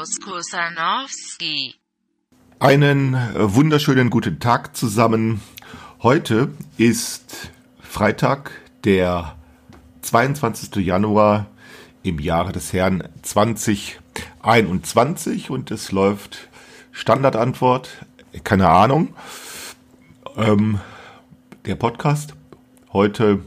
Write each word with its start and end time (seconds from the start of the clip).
Klaus 0.00 0.18
Kusanowski. 0.18 1.74
Einen 2.58 3.12
wunderschönen 3.36 4.08
guten 4.08 4.40
Tag 4.40 4.74
zusammen. 4.74 5.42
Heute 6.02 6.54
ist 6.78 7.50
Freitag, 7.82 8.50
der 8.84 9.36
22. 10.00 10.76
Januar 10.76 11.48
im 12.02 12.18
Jahre 12.18 12.52
des 12.52 12.72
Herrn 12.72 13.06
2021 13.20 15.50
und 15.50 15.70
es 15.70 15.92
läuft 15.92 16.48
Standardantwort, 16.92 18.06
keine 18.42 18.70
Ahnung. 18.70 19.14
Ähm, 20.34 20.80
der 21.66 21.74
Podcast 21.74 22.32
heute 22.94 23.40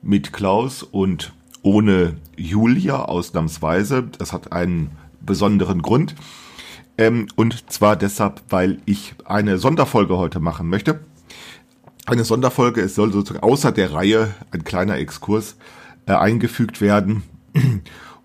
mit 0.00 0.32
Klaus 0.32 0.82
und 0.82 1.34
ohne 1.60 2.16
Julia 2.38 3.04
ausnahmsweise. 3.04 4.04
Das 4.16 4.32
hat 4.32 4.52
einen 4.52 4.96
besonderen 5.24 5.82
Grund. 5.82 6.14
Ähm, 6.98 7.28
und 7.36 7.70
zwar 7.70 7.96
deshalb, 7.96 8.42
weil 8.48 8.78
ich 8.84 9.14
eine 9.24 9.58
Sonderfolge 9.58 10.16
heute 10.16 10.40
machen 10.40 10.68
möchte. 10.68 11.00
Eine 12.06 12.24
Sonderfolge, 12.24 12.80
es 12.80 12.94
soll 12.94 13.12
sozusagen 13.12 13.44
außer 13.44 13.72
der 13.72 13.92
Reihe 13.92 14.34
ein 14.50 14.64
kleiner 14.64 14.96
Exkurs 14.96 15.56
äh, 16.06 16.12
eingefügt 16.12 16.80
werden. 16.80 17.22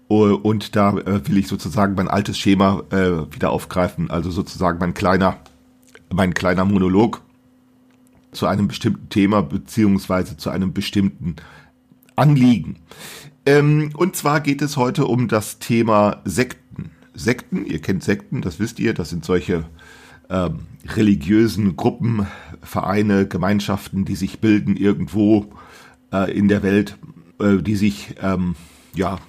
Und 0.08 0.76
da 0.76 0.98
äh, 0.98 1.28
will 1.28 1.38
ich 1.38 1.48
sozusagen 1.48 1.96
mein 1.96 2.08
altes 2.08 2.38
Schema 2.38 2.84
äh, 2.92 3.34
wieder 3.34 3.52
aufgreifen, 3.52 4.10
also 4.10 4.32
sozusagen 4.32 4.80
mein 4.80 4.94
kleiner, 4.94 5.38
mein 6.10 6.34
kleiner 6.34 6.64
Monolog 6.64 7.22
zu 8.32 8.46
einem 8.46 8.68
bestimmten 8.70 9.10
Thema 9.10 9.42
beziehungsweise 9.42 10.38
zu 10.38 10.50
einem 10.50 10.72
bestimmten 10.72 11.36
Anliegen. 12.16 12.78
Ähm, 13.46 13.92
und 13.96 14.16
zwar 14.16 14.40
geht 14.42 14.62
es 14.62 14.78
heute 14.78 15.06
um 15.06 15.28
das 15.28 15.60
Thema 15.60 16.22
Sekten. 16.26 16.67
Sekten, 17.18 17.66
ihr 17.66 17.80
kennt 17.80 18.04
Sekten, 18.04 18.42
das 18.42 18.60
wisst 18.60 18.80
ihr, 18.80 18.94
das 18.94 19.10
sind 19.10 19.26
solche 19.26 19.66
ähm, 20.30 20.60
religiösen 20.96 21.76
Gruppen, 21.76 22.28
Vereine, 22.62 23.28
Gemeinschaften, 23.28 24.06
die 24.06 24.16
sich 24.16 24.40
bilden 24.40 24.78
irgendwo 24.78 25.48
äh, 26.14 26.32
in 26.32 26.48
der 26.48 26.64
Welt, 26.64 26.98
äh, 27.40 27.58
die 27.58 27.76
sich 27.76 28.16
ähm, 28.22 28.56
ja 28.94 29.20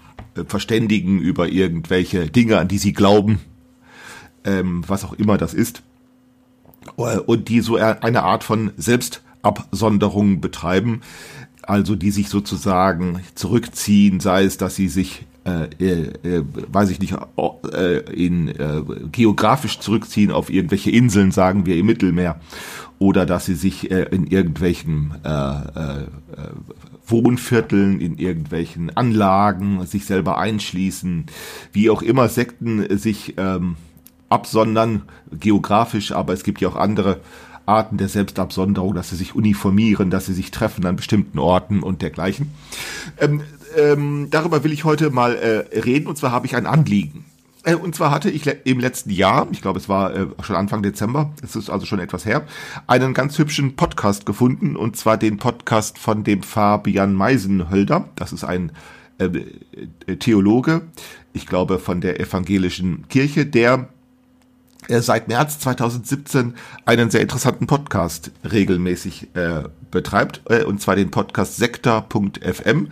verständigen 0.47 1.19
über 1.19 1.49
irgendwelche 1.49 2.31
Dinge, 2.31 2.59
an 2.59 2.69
die 2.69 2.79
sie 2.79 2.93
glauben, 2.93 3.41
ähm, 4.45 4.85
was 4.87 5.05
auch 5.05 5.15
immer 5.15 5.39
das 5.39 5.55
ist, 5.55 5.83
äh, 6.99 7.19
und 7.19 7.49
die 7.49 7.61
so 7.61 7.77
eine 7.77 8.23
Art 8.23 8.45
von 8.45 8.73
Selbstabsonderung 8.77 10.41
betreiben, 10.41 11.01
also 11.63 11.97
die 11.97 12.11
sich 12.11 12.29
sozusagen 12.29 13.21
zurückziehen, 13.35 14.21
sei 14.21 14.45
es, 14.45 14.59
dass 14.59 14.75
sie 14.75 14.89
sich 14.89 15.27
äh, 15.45 15.69
äh, 15.81 16.13
äh 16.23 16.45
weiß 16.73 16.91
ich 16.91 17.01
nicht, 17.01 17.15
äh, 17.73 17.99
in 18.13 18.49
äh, 18.49 18.83
geografisch 19.13 19.79
zurückziehen 19.79 20.31
auf 20.31 20.51
irgendwelche 20.51 20.91
Inseln, 20.91 21.31
sagen 21.31 21.67
wir 21.67 21.77
im 21.77 21.87
Mittelmeer, 21.87 22.41
oder 22.99 23.27
dass 23.27 23.47
sie 23.47 23.55
sich 23.55 23.91
äh, 23.91 24.05
in 24.11 24.27
irgendwelchen 24.27 25.15
äh, 25.25 25.29
äh, 25.31 26.07
Wohnvierteln, 27.07 28.01
in 28.01 28.19
irgendwelchen 28.19 28.95
Anlagen 28.97 29.87
sich 29.87 30.05
selber 30.05 30.39
einschließen, 30.39 31.27
wie 31.73 31.91
auch 31.91 32.03
immer 32.03 32.29
Sekten 32.29 32.99
sich 32.99 33.35
ähm, 33.39 33.77
absondern, 34.29 35.03
geografisch, 35.33 36.13
aber 36.13 36.33
es 36.35 36.45
gibt 36.45 36.61
ja 36.61 36.69
auch 36.69 36.77
andere 36.77 37.21
Arten 37.69 37.99
der 37.99 38.09
Selbstabsonderung, 38.09 38.95
dass 38.95 39.11
sie 39.11 39.17
sich 39.17 39.35
uniformieren, 39.35 40.11
dass 40.11 40.27
sie 40.27 40.33
sich 40.33 40.51
treffen 40.51 40.87
an 40.87 40.97
bestimmten 40.97 41.39
Orten 41.39 41.83
und 41.83 42.03
dergleichen. 42.03 42.51
Ähm, 43.19 43.43
ähm, 43.77 44.29
darüber 44.31 44.65
will 44.65 44.73
ich 44.73 44.85
heute 44.85 45.11
mal 45.11 45.35
äh, 45.35 45.79
reden 45.81 46.07
und 46.07 46.17
zwar 46.17 46.33
habe 46.33 46.47
ich 46.47 46.57
ein 46.57 46.67
Anliegen. 46.67 47.25
Äh, 47.65 47.75
und 47.75 47.95
zwar 47.95 48.11
hatte 48.11 48.31
ich 48.31 48.47
im 48.65 48.81
letzten 48.81 49.11
Jahr, 49.11 49.49
ich 49.51 49.63
glaube 49.63 49.79
es 49.79 49.89
war 49.89 50.15
äh, 50.15 50.27
schon 50.43 50.57
Anfang 50.57 50.83
Dezember, 50.83 51.33
es 51.43 51.57
ist 51.57 51.71
also 51.71 51.87
schon 51.87 51.99
etwas 51.99 52.25
her, 52.25 52.47
einen 52.87 53.15
ganz 53.15 53.39
hübschen 53.39 53.77
Podcast 53.77 54.27
gefunden 54.27 54.77
und 54.77 54.97
zwar 54.97 55.17
den 55.17 55.39
Podcast 55.39 55.99
von 55.99 56.25
dem 56.25 56.43
Fabian 56.43 57.15
Meisenhölder. 57.15 58.09
Das 58.17 58.33
ist 58.33 58.45
ein 58.45 58.73
äh, 59.19 59.29
Theologe, 60.17 60.83
ich 61.33 61.47
glaube 61.47 61.79
von 61.79 62.01
der 62.01 62.21
evangelischen 62.21 63.07
Kirche, 63.09 63.47
der 63.47 63.89
seit 64.89 65.29
März 65.29 65.59
2017 65.61 66.55
einen 66.85 67.11
sehr 67.11 67.21
interessanten 67.21 67.67
Podcast 67.67 68.31
regelmäßig 68.51 69.29
äh, 69.35 69.65
betreibt, 69.91 70.43
äh, 70.49 70.65
und 70.65 70.81
zwar 70.81 70.97
den 70.97 71.11
Podcast 71.11 71.57
sektor.fm. 71.57 72.89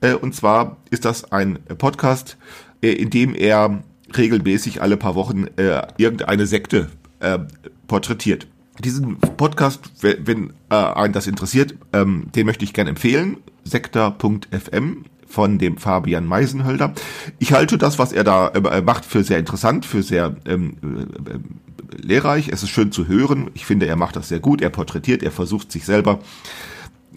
Äh, 0.00 0.14
und 0.14 0.34
zwar 0.34 0.76
ist 0.90 1.04
das 1.04 1.32
ein 1.32 1.58
Podcast, 1.78 2.36
äh, 2.82 2.92
in 2.92 3.10
dem 3.10 3.34
er 3.34 3.82
regelmäßig 4.16 4.82
alle 4.82 4.96
paar 4.96 5.14
Wochen 5.14 5.46
äh, 5.56 5.86
irgendeine 5.96 6.46
Sekte 6.46 6.88
äh, 7.20 7.38
porträtiert. 7.86 8.46
Diesen 8.84 9.18
Podcast, 9.18 9.80
wenn 10.02 10.52
äh, 10.70 10.74
einen 10.74 11.14
das 11.14 11.26
interessiert, 11.26 11.74
ähm, 11.92 12.30
den 12.34 12.46
möchte 12.46 12.64
ich 12.64 12.74
gerne 12.74 12.90
empfehlen. 12.90 13.38
Sektor.fm 13.64 15.04
von 15.26 15.58
dem 15.58 15.76
Fabian 15.76 16.26
Meisenhölder. 16.26 16.94
Ich 17.38 17.52
halte 17.52 17.78
das, 17.78 17.98
was 17.98 18.12
er 18.12 18.24
da 18.24 18.48
äh, 18.48 18.82
macht, 18.82 19.04
für 19.04 19.22
sehr 19.24 19.38
interessant, 19.38 19.84
für 19.84 20.02
sehr 20.02 20.36
ähm, 20.46 20.76
äh, 20.82 21.96
lehrreich. 22.00 22.48
Es 22.48 22.62
ist 22.62 22.70
schön 22.70 22.92
zu 22.92 23.08
hören. 23.08 23.50
Ich 23.54 23.66
finde, 23.66 23.86
er 23.86 23.96
macht 23.96 24.16
das 24.16 24.28
sehr 24.28 24.40
gut. 24.40 24.62
Er 24.62 24.70
porträtiert, 24.70 25.22
er 25.22 25.32
versucht 25.32 25.72
sich 25.72 25.84
selber 25.84 26.20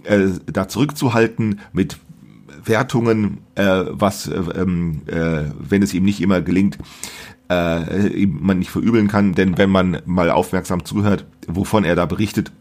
äh, 0.03 0.27
da 0.45 0.67
zurückzuhalten 0.67 1.59
mit 1.73 1.97
Wertungen, 2.65 3.39
äh, 3.55 3.85
was, 3.89 4.27
äh, 4.27 4.35
ähm, 4.55 5.01
äh, 5.07 5.45
wenn 5.59 5.81
es 5.81 5.93
ihm 5.93 6.03
nicht 6.03 6.21
immer 6.21 6.41
gelingt, 6.41 6.77
äh, 7.49 8.25
man 8.27 8.59
nicht 8.59 8.71
verübeln 8.71 9.07
kann. 9.07 9.33
Denn 9.33 9.57
wenn 9.57 9.69
man 9.69 10.01
mal 10.05 10.29
aufmerksam 10.29 10.85
zuhört, 10.85 11.25
wovon 11.47 11.83
er 11.83 11.95
da 11.95 12.05
berichtet, 12.05 12.51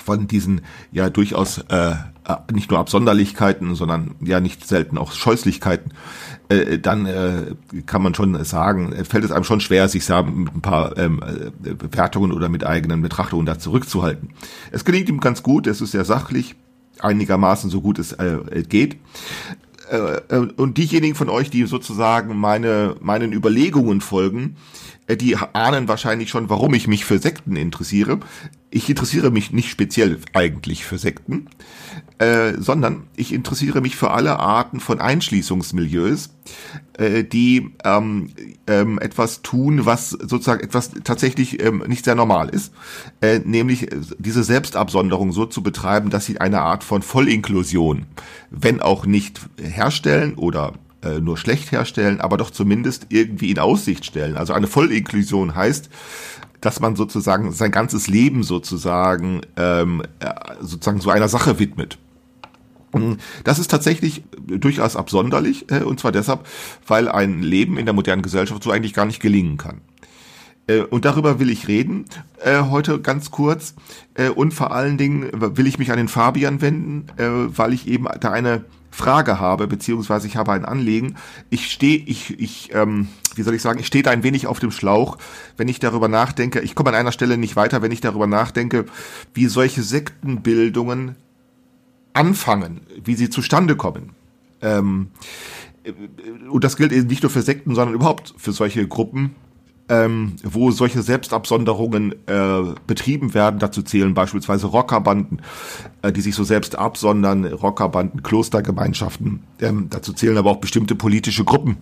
von 0.00 0.26
diesen 0.26 0.62
ja 0.92 1.10
durchaus 1.10 1.58
äh, 1.68 1.94
äh, 2.30 2.52
nicht 2.52 2.70
nur 2.70 2.78
Absonderlichkeiten, 2.80 3.74
sondern 3.74 4.14
ja 4.20 4.40
nicht 4.40 4.66
selten 4.66 4.98
auch 4.98 5.12
Scheußlichkeiten, 5.12 5.92
äh, 6.48 6.78
dann 6.78 7.06
äh, 7.06 7.54
kann 7.86 8.02
man 8.02 8.14
schon 8.14 8.42
sagen, 8.44 8.92
fällt 9.04 9.24
es 9.24 9.32
einem 9.32 9.44
schon 9.44 9.60
schwer, 9.60 9.88
sich 9.88 10.06
da 10.06 10.22
mit 10.22 10.54
ein 10.54 10.60
paar 10.60 10.96
ähm, 10.98 11.20
äh, 11.64 11.74
Bewertungen 11.74 12.32
oder 12.32 12.48
mit 12.48 12.64
eigenen 12.64 13.02
Betrachtungen 13.02 13.46
da 13.46 13.58
zurückzuhalten. 13.58 14.30
Es 14.70 14.84
gelingt 14.84 15.08
ihm 15.08 15.20
ganz 15.20 15.42
gut, 15.42 15.66
es 15.66 15.80
ist 15.80 15.92
sehr 15.92 16.04
sachlich, 16.04 16.56
einigermaßen 17.00 17.70
so 17.70 17.80
gut 17.80 17.98
es 17.98 18.12
äh, 18.12 18.64
geht. 18.68 18.98
Äh, 19.90 20.20
äh, 20.28 20.48
und 20.56 20.78
diejenigen 20.78 21.14
von 21.14 21.28
euch, 21.28 21.50
die 21.50 21.66
sozusagen 21.66 22.36
meine, 22.36 22.94
meinen 23.00 23.32
Überlegungen 23.32 24.00
folgen, 24.00 24.56
äh, 25.08 25.16
die 25.16 25.36
ahnen 25.36 25.88
wahrscheinlich 25.88 26.30
schon, 26.30 26.48
warum 26.48 26.74
ich 26.74 26.86
mich 26.86 27.04
für 27.04 27.18
Sekten 27.18 27.56
interessiere. 27.56 28.20
Ich 28.72 28.88
interessiere 28.88 29.32
mich 29.32 29.50
nicht 29.50 29.68
speziell 29.68 30.18
eigentlich 30.32 30.84
für 30.84 30.96
Sekten, 30.96 31.48
äh, 32.18 32.52
sondern 32.56 33.08
ich 33.16 33.32
interessiere 33.32 33.80
mich 33.80 33.96
für 33.96 34.12
alle 34.12 34.38
Arten 34.38 34.78
von 34.78 35.00
Einschließungsmilieus, 35.00 36.30
äh, 36.96 37.24
die 37.24 37.70
ähm, 37.84 38.30
ähm, 38.68 39.00
etwas 39.00 39.42
tun, 39.42 39.86
was 39.86 40.10
sozusagen 40.10 40.62
etwas 40.62 40.92
tatsächlich 41.02 41.60
ähm, 41.60 41.82
nicht 41.88 42.04
sehr 42.04 42.14
normal 42.14 42.48
ist, 42.48 42.72
äh, 43.20 43.40
nämlich 43.40 43.88
diese 44.18 44.44
Selbstabsonderung 44.44 45.32
so 45.32 45.46
zu 45.46 45.64
betreiben, 45.64 46.10
dass 46.10 46.26
sie 46.26 46.40
eine 46.40 46.60
Art 46.60 46.84
von 46.84 47.02
Vollinklusion, 47.02 48.06
wenn 48.50 48.80
auch 48.80 49.04
nicht 49.04 49.40
herstellen 49.60 50.34
oder 50.34 50.74
äh, 51.02 51.18
nur 51.18 51.38
schlecht 51.38 51.72
herstellen, 51.72 52.20
aber 52.20 52.36
doch 52.36 52.50
zumindest 52.50 53.06
irgendwie 53.08 53.50
in 53.50 53.58
Aussicht 53.58 54.04
stellen. 54.04 54.36
Also 54.36 54.52
eine 54.52 54.66
Vollinklusion 54.66 55.54
heißt, 55.54 55.90
dass 56.60 56.80
man 56.80 56.96
sozusagen 56.96 57.52
sein 57.52 57.70
ganzes 57.70 58.08
Leben 58.08 58.42
sozusagen 58.42 59.40
ähm, 59.56 60.02
äh, 60.20 60.30
sozusagen 60.60 61.00
so 61.00 61.10
einer 61.10 61.28
Sache 61.28 61.58
widmet. 61.58 61.98
Das 63.44 63.60
ist 63.60 63.70
tatsächlich 63.70 64.24
durchaus 64.36 64.96
absonderlich, 64.96 65.70
äh, 65.70 65.84
und 65.84 66.00
zwar 66.00 66.10
deshalb, 66.10 66.46
weil 66.86 67.08
ein 67.08 67.40
Leben 67.40 67.78
in 67.78 67.86
der 67.86 67.94
modernen 67.94 68.22
Gesellschaft 68.22 68.64
so 68.64 68.72
eigentlich 68.72 68.94
gar 68.94 69.06
nicht 69.06 69.20
gelingen 69.20 69.58
kann. 69.58 69.80
Äh, 70.66 70.80
und 70.80 71.04
darüber 71.04 71.38
will 71.38 71.50
ich 71.50 71.68
reden, 71.68 72.06
heute 72.44 73.00
ganz 73.00 73.30
kurz. 73.30 73.74
Und 74.34 74.54
vor 74.54 74.72
allen 74.72 74.96
Dingen 74.96 75.28
will 75.34 75.66
ich 75.66 75.78
mich 75.78 75.90
an 75.92 75.98
den 75.98 76.08
Fabian 76.08 76.62
wenden, 76.62 77.04
weil 77.18 77.74
ich 77.74 77.86
eben 77.86 78.06
da 78.18 78.30
eine 78.30 78.64
Frage 78.90 79.38
habe, 79.38 79.66
beziehungsweise 79.66 80.26
ich 80.26 80.36
habe 80.36 80.52
ein 80.52 80.64
Anliegen. 80.64 81.16
Ich 81.48 81.70
stehe, 81.70 81.98
ich, 81.98 82.40
ich, 82.40 82.70
ähm, 82.74 83.08
wie 83.36 83.42
soll 83.42 83.54
ich 83.54 83.62
sagen, 83.62 83.80
ich 83.80 83.86
stehe 83.86 84.02
da 84.02 84.10
ein 84.10 84.22
wenig 84.22 84.46
auf 84.46 84.60
dem 84.60 84.70
Schlauch, 84.70 85.18
wenn 85.56 85.68
ich 85.68 85.78
darüber 85.78 86.08
nachdenke. 86.08 86.60
Ich 86.60 86.74
komme 86.74 86.90
an 86.90 86.96
einer 86.96 87.12
Stelle 87.12 87.38
nicht 87.38 87.56
weiter, 87.56 87.82
wenn 87.82 87.92
ich 87.92 88.00
darüber 88.00 88.26
nachdenke, 88.26 88.86
wie 89.34 89.46
solche 89.46 89.82
Sektenbildungen 89.82 91.16
anfangen, 92.12 92.80
wie 93.04 93.14
sie 93.14 93.30
zustande 93.30 93.76
kommen. 93.76 94.10
Ähm, 94.62 95.08
und 96.50 96.64
das 96.64 96.76
gilt 96.76 96.92
eben 96.92 97.06
nicht 97.06 97.22
nur 97.22 97.30
für 97.30 97.42
Sekten, 97.42 97.74
sondern 97.74 97.94
überhaupt 97.94 98.34
für 98.36 98.52
solche 98.52 98.86
Gruppen, 98.86 99.34
ähm, 99.88 100.36
wo 100.42 100.70
solche 100.70 101.02
Selbstabsonderungen 101.02 102.14
äh, 102.26 102.74
betrieben 102.86 103.34
werden. 103.34 103.58
Dazu 103.58 103.82
zählen 103.82 104.14
beispielsweise 104.14 104.68
Rockerbanden, 104.68 105.42
äh, 106.02 106.12
die 106.12 106.20
sich 106.20 106.34
so 106.34 106.44
selbst 106.44 106.76
absondern, 106.76 107.44
Rockerbanden, 107.44 108.22
Klostergemeinschaften. 108.22 109.42
Ähm, 109.60 109.86
dazu 109.90 110.12
zählen 110.12 110.36
aber 110.36 110.50
auch 110.50 110.60
bestimmte 110.60 110.94
politische 110.94 111.44
Gruppen, 111.44 111.78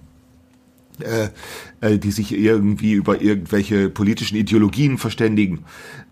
die 1.82 2.10
sich 2.10 2.32
irgendwie 2.32 2.92
über 2.92 3.20
irgendwelche 3.20 3.88
politischen 3.88 4.36
Ideologien 4.36 4.98
verständigen. 4.98 5.64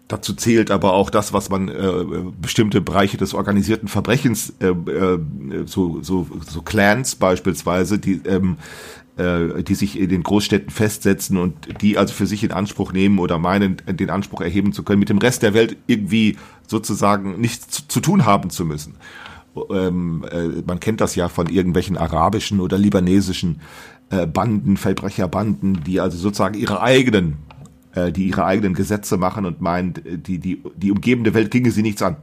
Dazu 0.09 0.35
zählt 0.35 0.71
aber 0.71 0.93
auch 0.93 1.11
das, 1.11 1.33
was 1.33 1.51
man 1.51 1.69
äh, 1.69 2.05
bestimmte 2.41 2.81
Bereiche 2.81 3.17
des 3.17 3.35
organisierten 3.35 3.89
Verbrechens, 3.89 4.55
äh, 4.61 4.69
äh, 4.69 5.19
so, 5.67 6.01
so, 6.01 6.29
so 6.49 6.63
Clans 6.63 7.17
beispielsweise, 7.17 7.99
die 7.99 8.21
ähm, 8.25 8.57
äh, 9.17 9.65
die 9.65 9.75
sich 9.75 9.99
in 9.99 10.09
den 10.09 10.23
Großstädten 10.23 10.71
festsetzen 10.71 11.39
und 11.39 11.55
die 11.81 11.99
also 11.99 12.15
für 12.15 12.27
sich 12.27 12.45
in 12.45 12.53
Anspruch 12.53 12.93
nehmen 12.93 13.19
oder 13.19 13.39
meinen, 13.39 13.79
den 13.89 14.11
Anspruch 14.11 14.43
erheben 14.43 14.73
zu 14.73 14.85
können, 14.85 15.01
mit 15.01 15.09
dem 15.09 15.19
Rest 15.19 15.43
der 15.43 15.55
Welt 15.55 15.77
irgendwie 15.89 16.37
sozusagen 16.69 17.41
nichts 17.41 17.69
zu, 17.69 17.89
zu 17.89 18.01
tun 18.01 18.27
haben 18.27 18.51
zu 18.51 18.65
müssen. 18.65 18.95
Ähm, 19.71 20.25
äh, 20.31 20.63
man 20.67 20.81
kennt 20.81 21.01
das 21.01 21.17
ja 21.17 21.29
von 21.29 21.49
irgendwelchen 21.49 21.97
arabischen 21.97 22.61
oder 22.61 22.79
libanesischen 22.79 23.61
äh, 24.11 24.27
Banden, 24.27 24.77
Verbrecherbanden, 24.77 25.83
die 25.85 26.01
also 26.01 26.17
sozusagen 26.17 26.55
ihre 26.55 26.81
eigenen 26.81 27.39
äh, 27.97 28.13
die 28.13 28.27
ihre 28.27 28.45
eigenen 28.45 28.75
Gesetze 28.75 29.17
machen 29.17 29.47
und 29.47 29.61
meinen, 29.61 29.95
die, 30.05 30.39
die, 30.39 30.63
die 30.77 30.93
umgebende 30.93 31.33
Welt 31.33 31.51
ginge 31.51 31.71
sie 31.71 31.83
nichts 31.83 32.03
an. 32.03 32.17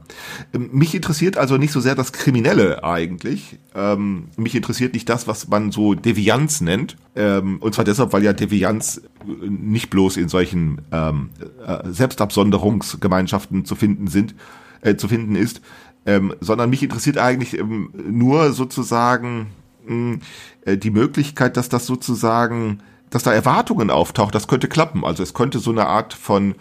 Ähm, 0.54 0.70
mich 0.72 0.94
interessiert 0.94 1.36
also 1.36 1.56
nicht 1.56 1.72
so 1.72 1.80
sehr 1.80 1.96
das 1.96 2.12
Kriminelle 2.12 2.84
eigentlich. 2.84 3.58
Ähm, 3.74 4.28
mich 4.36 4.54
interessiert 4.54 4.94
nicht 4.94 5.08
das, 5.08 5.26
was 5.26 5.48
man 5.48 5.72
so 5.72 5.94
Devianz 5.94 6.60
nennt. 6.60 6.96
Ähm, 7.16 7.58
und 7.60 7.74
zwar 7.74 7.84
deshalb, 7.84 8.12
weil 8.12 8.22
ja 8.22 8.32
Devianz 8.32 9.02
nicht 9.40 9.90
bloß 9.90 10.16
in 10.16 10.28
solchen 10.28 10.80
ähm, 10.92 11.30
äh, 11.66 11.90
Selbstabsonderungsgemeinschaften 11.90 13.64
zu 13.64 13.74
finden 13.74 14.06
sind, 14.06 14.36
äh, 14.80 14.94
zu 14.94 15.08
finden 15.08 15.34
ist, 15.34 15.60
ähm, 16.06 16.34
sondern 16.40 16.70
mich 16.70 16.82
interessiert 16.82 17.18
eigentlich 17.18 17.58
ähm, 17.58 17.90
nur 18.08 18.52
sozusagen 18.52 19.48
mh, 19.86 20.18
äh, 20.64 20.76
die 20.76 20.90
Möglichkeit, 20.90 21.56
dass 21.56 21.68
das 21.68 21.86
sozusagen 21.86 22.80
dass 23.14 23.22
da 23.22 23.32
Erwartungen 23.32 23.90
auftaucht, 23.90 24.34
das 24.34 24.48
könnte 24.48 24.66
klappen. 24.66 25.04
Also 25.04 25.22
es 25.22 25.34
könnte 25.34 25.60
so 25.60 25.70
eine 25.70 25.86
Art 25.86 26.14
von 26.14 26.56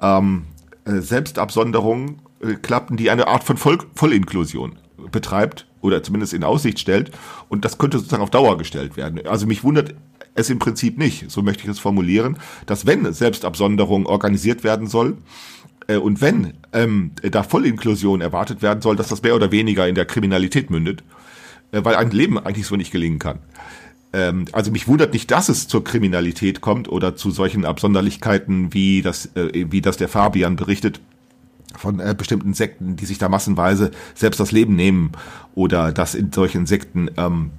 ähm, 0.00 0.46
äh, 0.84 0.98
Selbstabsonderung 0.98 2.18
äh, 2.40 2.54
klappen, 2.54 2.96
die 2.96 3.08
eine 3.08 3.28
Art 3.28 3.44
von 3.44 3.56
Voll 3.56 3.78
Vollinklusion 3.94 4.80
betreibt 5.12 5.68
oder 5.80 6.02
zumindest 6.02 6.34
in 6.34 6.42
Aussicht 6.42 6.80
stellt. 6.80 7.12
Und 7.48 7.64
das 7.64 7.78
könnte 7.78 7.98
sozusagen 7.98 8.22
auf 8.22 8.30
Dauer 8.30 8.58
gestellt 8.58 8.96
werden. 8.96 9.24
Also 9.28 9.46
mich 9.46 9.62
wundert 9.62 9.94
es 10.34 10.50
im 10.50 10.58
Prinzip 10.58 10.98
nicht, 10.98 11.30
so 11.30 11.40
möchte 11.40 11.62
ich 11.62 11.68
es 11.68 11.78
formulieren, 11.78 12.36
dass 12.66 12.84
wenn 12.84 13.12
Selbstabsonderung 13.12 14.06
organisiert 14.06 14.64
werden 14.64 14.88
soll, 14.88 15.18
äh, 15.86 15.96
und 15.96 16.20
wenn 16.20 16.54
ähm, 16.72 17.12
da 17.22 17.44
Vollinklusion 17.44 18.20
erwartet 18.20 18.60
werden 18.60 18.82
soll, 18.82 18.96
dass 18.96 19.08
das 19.08 19.22
mehr 19.22 19.36
oder 19.36 19.52
weniger 19.52 19.86
in 19.86 19.94
der 19.94 20.06
Kriminalität 20.06 20.70
mündet, 20.70 21.04
weil 21.72 21.96
ein 21.96 22.10
Leben 22.10 22.38
eigentlich 22.38 22.66
so 22.66 22.76
nicht 22.76 22.92
gelingen 22.92 23.18
kann 23.18 23.38
ähm, 24.12 24.44
also 24.52 24.70
mich 24.70 24.88
wundert 24.88 25.12
nicht, 25.14 25.30
dass 25.30 25.48
es 25.48 25.68
zur 25.68 25.84
Kriminalität 25.84 26.60
kommt 26.60 26.86
oder 26.86 27.16
zu 27.16 27.30
solchen 27.30 27.64
Absonderlichkeiten, 27.64 28.74
wie 28.74 29.00
das, 29.00 29.34
äh, 29.36 29.66
wie 29.70 29.80
das 29.80 29.96
der 29.96 30.08
Fabian 30.08 30.56
berichtet 30.56 31.00
von 31.76 32.00
äh, 32.00 32.14
bestimmten 32.16 32.54
Sekten, 32.54 32.96
die 32.96 33.06
sich 33.06 33.18
da 33.18 33.28
massenweise 33.28 33.90
selbst 34.14 34.40
das 34.40 34.52
Leben 34.52 34.76
nehmen 34.76 35.12
oder 35.54 35.92
dass 35.92 36.14
in 36.14 36.32
solchen 36.32 36.66
Sekten 36.66 37.10
ähm, 37.16 37.50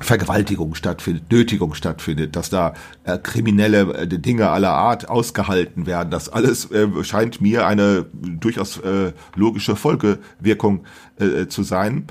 Vergewaltigung 0.00 0.74
stattfindet, 0.74 1.30
Nötigung 1.30 1.74
stattfindet, 1.74 2.34
dass 2.34 2.50
da 2.50 2.74
äh, 3.04 3.18
kriminelle 3.18 3.94
äh, 3.94 4.06
Dinge 4.06 4.48
aller 4.48 4.72
Art 4.72 5.08
ausgehalten 5.08 5.86
werden. 5.86 6.10
Das 6.10 6.28
alles 6.28 6.70
äh, 6.70 6.88
scheint 7.04 7.40
mir 7.40 7.66
eine 7.66 8.06
durchaus 8.12 8.78
äh, 8.78 9.12
logische 9.36 9.76
Folgewirkung 9.76 10.84
äh, 11.18 11.46
zu 11.48 11.62
sein, 11.62 12.06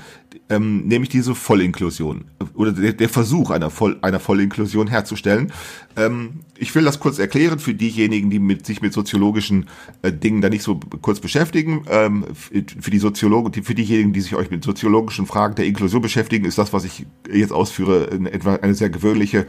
ähm, 0.48 0.86
nämlich 0.86 1.08
diese 1.08 1.34
Vollinklusion 1.34 2.24
oder 2.54 2.72
der, 2.72 2.92
der 2.92 3.08
Versuch 3.08 3.50
einer, 3.50 3.70
Voll, 3.70 3.98
einer 4.02 4.20
Vollinklusion 4.20 4.86
herzustellen. 4.86 5.52
Ähm, 5.96 6.40
ich 6.56 6.74
will 6.74 6.84
das 6.84 7.00
kurz 7.00 7.18
erklären 7.18 7.58
für 7.58 7.74
diejenigen, 7.74 8.30
die 8.30 8.38
mit, 8.38 8.66
sich 8.66 8.82
mit 8.82 8.92
soziologischen 8.92 9.66
äh, 10.02 10.12
Dingen 10.12 10.40
da 10.40 10.48
nicht 10.48 10.62
so 10.62 10.78
kurz 11.00 11.20
beschäftigen. 11.20 11.84
Ähm, 11.88 12.24
für 12.32 12.90
die 12.90 12.98
Soziologen, 12.98 13.62
für 13.62 13.74
diejenigen, 13.74 14.12
die 14.12 14.20
sich 14.20 14.34
euch 14.34 14.50
mit 14.50 14.62
soziologischen 14.64 15.26
Fragen 15.26 15.54
der 15.54 15.66
Inklusion 15.66 16.02
beschäftigen, 16.02 16.44
ist 16.44 16.58
das, 16.58 16.72
was 16.72 16.84
ich 16.84 17.06
jetzt 17.32 17.52
ausführe, 17.52 18.10
etwa 18.30 18.56
eine 18.56 18.74
sehr 18.74 18.90
gewöhnliche 18.90 19.46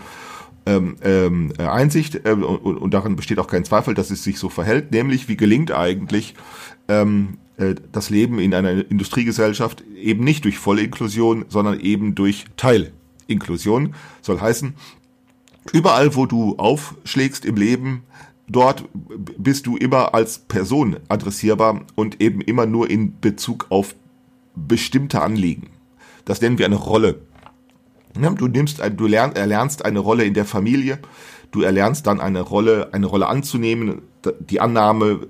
ähm, 0.66 0.96
ähm, 1.02 1.52
Einsicht 1.58 2.26
äh, 2.26 2.32
und, 2.32 2.78
und 2.78 2.94
darin 2.94 3.16
besteht 3.16 3.40
auch 3.40 3.48
kein 3.48 3.66
Zweifel, 3.66 3.94
dass 3.94 4.12
es 4.12 4.24
sich 4.24 4.40
so 4.40 4.50
verhält, 4.50 4.92
nämlich 4.92 5.28
wie 5.28 5.36
gelingt 5.36 5.72
eigentlich 5.72 6.36
ähm, 6.88 7.38
äh, 7.38 7.43
das 7.58 8.10
Leben 8.10 8.40
in 8.40 8.54
einer 8.54 8.90
Industriegesellschaft 8.90 9.84
eben 9.96 10.24
nicht 10.24 10.46
durch 10.46 10.58
volle 10.58 10.82
Inklusion, 10.82 11.46
sondern 11.50 11.80
eben 11.80 12.16
durch 12.16 12.46
Teilinklusion. 12.58 13.94
Soll 14.22 14.42
heißen, 14.42 14.74
überall 15.72 16.16
wo 16.16 16.26
du 16.26 16.56
aufschlägst 16.58 17.46
im 17.46 17.56
Leben, 17.56 18.04
dort 18.48 18.86
bist 19.38 19.68
du 19.68 19.78
immer 19.78 20.14
als 20.16 20.40
Person 20.40 20.98
adressierbar 21.10 21.86
und 21.96 22.22
eben 22.22 22.42
immer 22.42 22.66
nur 22.66 22.90
in 22.90 23.20
Bezug 23.20 23.68
auf 23.70 23.96
bestimmte 24.56 25.22
Anliegen. 25.22 25.70
Das 26.26 26.42
nennen 26.42 26.58
wir 26.58 26.66
eine 26.66 26.76
Rolle. 26.76 27.22
Du 28.14 28.48
nimmst, 28.48 28.80
du 28.80 29.08
erlernst 29.08 29.86
eine 29.86 30.00
Rolle 30.00 30.24
in 30.26 30.34
der 30.34 30.46
Familie, 30.46 31.00
du 31.52 31.62
erlernst 31.62 32.06
dann 32.06 32.20
eine 32.20 32.42
Rolle, 32.42 32.94
eine 32.94 33.08
Rolle 33.08 33.28
anzunehmen. 33.28 34.02
Die 34.40 34.62
Annahme 34.62 35.28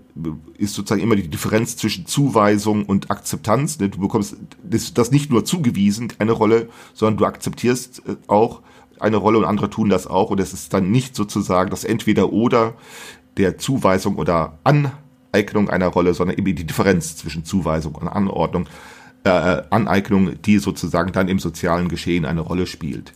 ist 0.57 0.75
sozusagen 0.75 1.01
immer 1.01 1.16
die 1.16 1.28
Differenz 1.28 1.78
zwischen 1.78 2.06
Zuweisung 2.06 2.86
und 2.86 3.10
Akzeptanz. 3.10 3.78
Du 3.78 3.90
bekommst 3.90 4.36
das 4.63 5.12
nicht 5.12 5.31
nur 5.31 5.45
zugewiesen, 5.45 6.13
eine 6.19 6.31
Rolle, 6.31 6.69
sondern 6.94 7.18
du 7.18 7.25
akzeptierst 7.25 8.04
äh, 8.07 8.16
auch 8.28 8.62
eine 9.00 9.18
Rolle 9.18 9.40
und 9.40 9.45
andere 9.45 9.69
tun 9.69 9.90
das 9.90 10.07
auch. 10.07 10.30
Und 10.30 10.40
es 10.40 10.54
ist 10.54 10.74
dann 10.74 10.92
nicht 10.92 11.16
sozusagen 11.16 11.69
das 11.69 11.84
Entweder-Oder 11.84 12.75
der 13.38 13.57
Zuweisung 13.57 14.18
oder 14.18 14.60
Aneignung 14.63 15.69
einer 15.69 15.88
Rolle, 15.88 16.13
sondern 16.13 16.38
eben 16.38 16.56
die 16.56 16.66
Differenz 16.66 17.18
zwischen 17.18 17.45
Zuweisung 17.45 17.95
und 17.95 18.07
Anordnung 18.07 18.68
äh, 19.23 19.61
Aneignung, 19.69 20.41
die 20.41 20.57
sozusagen 20.57 21.11
dann 21.11 21.27
im 21.27 21.39
sozialen 21.39 21.87
Geschehen 21.87 22.25
eine 22.25 22.42
Rolle 22.42 22.68
spielt, 22.68 23.13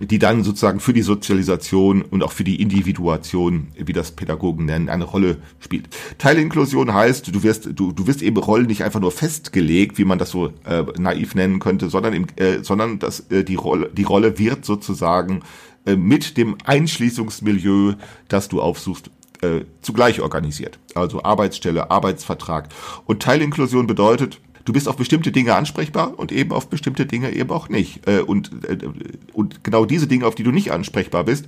die 0.00 0.18
dann 0.18 0.44
sozusagen 0.44 0.80
für 0.80 0.92
die 0.92 1.02
Sozialisation 1.02 2.02
und 2.02 2.22
auch 2.22 2.32
für 2.32 2.44
die 2.44 2.60
Individuation, 2.60 3.68
wie 3.76 3.92
das 3.92 4.12
Pädagogen 4.12 4.64
nennen, 4.64 4.88
eine 4.88 5.04
Rolle 5.04 5.36
spielt. 5.60 5.88
Teilinklusion 6.18 6.94
heißt, 6.94 7.34
du 7.34 7.42
wirst, 7.42 7.68
du, 7.74 7.92
du 7.92 8.06
wirst 8.06 8.22
eben 8.22 8.38
Rollen 8.38 8.66
nicht 8.66 8.82
einfach 8.82 9.00
nur 9.00 9.12
festgelegt, 9.12 9.98
wie 9.98 10.04
man 10.04 10.18
das 10.18 10.30
so 10.30 10.52
äh, 10.64 10.84
naiv 10.98 11.34
nennen 11.34 11.58
könnte, 11.58 11.90
sondern, 11.90 12.14
im, 12.14 12.26
äh, 12.36 12.62
sondern 12.62 12.98
dass 12.98 13.20
äh, 13.30 13.44
die 13.44 13.56
Rolle, 13.56 13.90
die 13.92 14.04
Rolle 14.04 14.38
wird 14.38 14.64
sozusagen 14.64 15.42
äh, 15.84 15.96
mit 15.96 16.36
dem 16.36 16.56
Einschließungsmilieu, 16.64 17.94
das 18.28 18.48
du 18.48 18.60
aufsuchst, 18.62 19.10
äh, 19.42 19.62
zugleich 19.82 20.20
organisiert. 20.20 20.78
Also 20.94 21.22
Arbeitsstelle, 21.24 21.90
Arbeitsvertrag. 21.90 22.68
Und 23.04 23.22
Teilinklusion 23.22 23.86
bedeutet, 23.86 24.40
du 24.64 24.72
bist 24.72 24.88
auf 24.88 24.96
bestimmte 24.96 25.32
Dinge 25.32 25.54
ansprechbar 25.54 26.18
und 26.18 26.32
eben 26.32 26.52
auf 26.52 26.68
bestimmte 26.68 27.06
Dinge 27.06 27.32
eben 27.32 27.50
auch 27.50 27.68
nicht. 27.68 28.06
Äh, 28.08 28.20
und, 28.20 28.50
äh, 28.64 28.78
und 29.32 29.64
genau 29.64 29.84
diese 29.84 30.06
Dinge, 30.06 30.26
auf 30.26 30.34
die 30.34 30.42
du 30.42 30.50
nicht 30.50 30.72
ansprechbar 30.72 31.24
bist, 31.24 31.46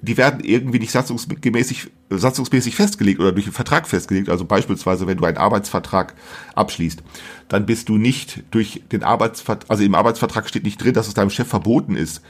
die 0.00 0.16
werden 0.16 0.40
irgendwie 0.42 0.78
nicht 0.78 0.90
satzungsmäßig, 0.90 1.90
satzungsmäßig 2.10 2.74
festgelegt 2.74 3.20
oder 3.20 3.32
durch 3.32 3.46
einen 3.46 3.54
Vertrag 3.54 3.86
festgelegt. 3.86 4.28
Also 4.28 4.44
beispielsweise, 4.44 5.06
wenn 5.06 5.18
du 5.18 5.24
einen 5.24 5.36
Arbeitsvertrag 5.36 6.14
abschließt, 6.54 7.02
dann 7.48 7.66
bist 7.66 7.88
du 7.88 7.98
nicht 7.98 8.42
durch 8.50 8.82
den 8.90 9.02
Arbeitsvertrag, 9.02 9.70
also 9.70 9.84
im 9.84 9.94
Arbeitsvertrag 9.94 10.48
steht 10.48 10.64
nicht 10.64 10.82
drin, 10.82 10.94
dass 10.94 11.08
es 11.08 11.14
deinem 11.14 11.30
Chef 11.30 11.48
verboten 11.48 11.96
ist, 11.96 12.22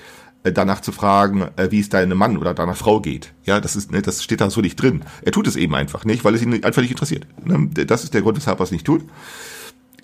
äh, 0.42 0.52
danach 0.52 0.80
zu 0.80 0.92
fragen, 0.92 1.48
wie 1.70 1.80
es 1.80 1.88
deinem 1.88 2.18
Mann 2.18 2.36
oder 2.36 2.54
deiner 2.54 2.74
Frau 2.74 3.00
geht. 3.00 3.32
Ja, 3.44 3.60
das 3.60 3.76
ist, 3.76 3.92
ne, 3.92 4.02
das 4.02 4.22
steht 4.22 4.40
da 4.40 4.50
so 4.50 4.60
nicht 4.60 4.76
drin. 4.76 5.02
Er 5.22 5.32
tut 5.32 5.46
es 5.46 5.56
eben 5.56 5.74
einfach 5.74 6.04
nicht, 6.04 6.24
weil 6.24 6.34
es 6.34 6.42
ihn 6.42 6.64
einfach 6.64 6.82
nicht 6.82 6.90
interessiert. 6.90 7.26
Ne, 7.44 7.68
das 7.86 8.04
ist 8.04 8.14
der 8.14 8.22
Grund, 8.22 8.36
weshalb 8.36 8.60
er 8.60 8.64
es 8.64 8.70
nicht 8.70 8.84
tut. 8.84 9.04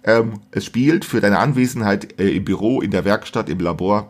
Ähm, 0.04 0.40
es 0.50 0.64
spielt 0.64 1.04
für 1.04 1.20
deine 1.20 1.38
Anwesenheit 1.38 2.18
äh, 2.18 2.30
im 2.30 2.44
Büro, 2.44 2.80
in 2.80 2.90
der 2.90 3.04
Werkstatt, 3.04 3.48
im 3.48 3.60
Labor 3.60 4.08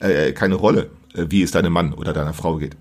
äh, 0.00 0.32
keine 0.32 0.56
Rolle, 0.56 0.90
äh, 1.14 1.26
wie 1.28 1.42
es 1.42 1.52
deinem 1.52 1.72
Mann 1.72 1.94
oder 1.94 2.12
deiner 2.12 2.34
Frau 2.34 2.56
geht, 2.56 2.76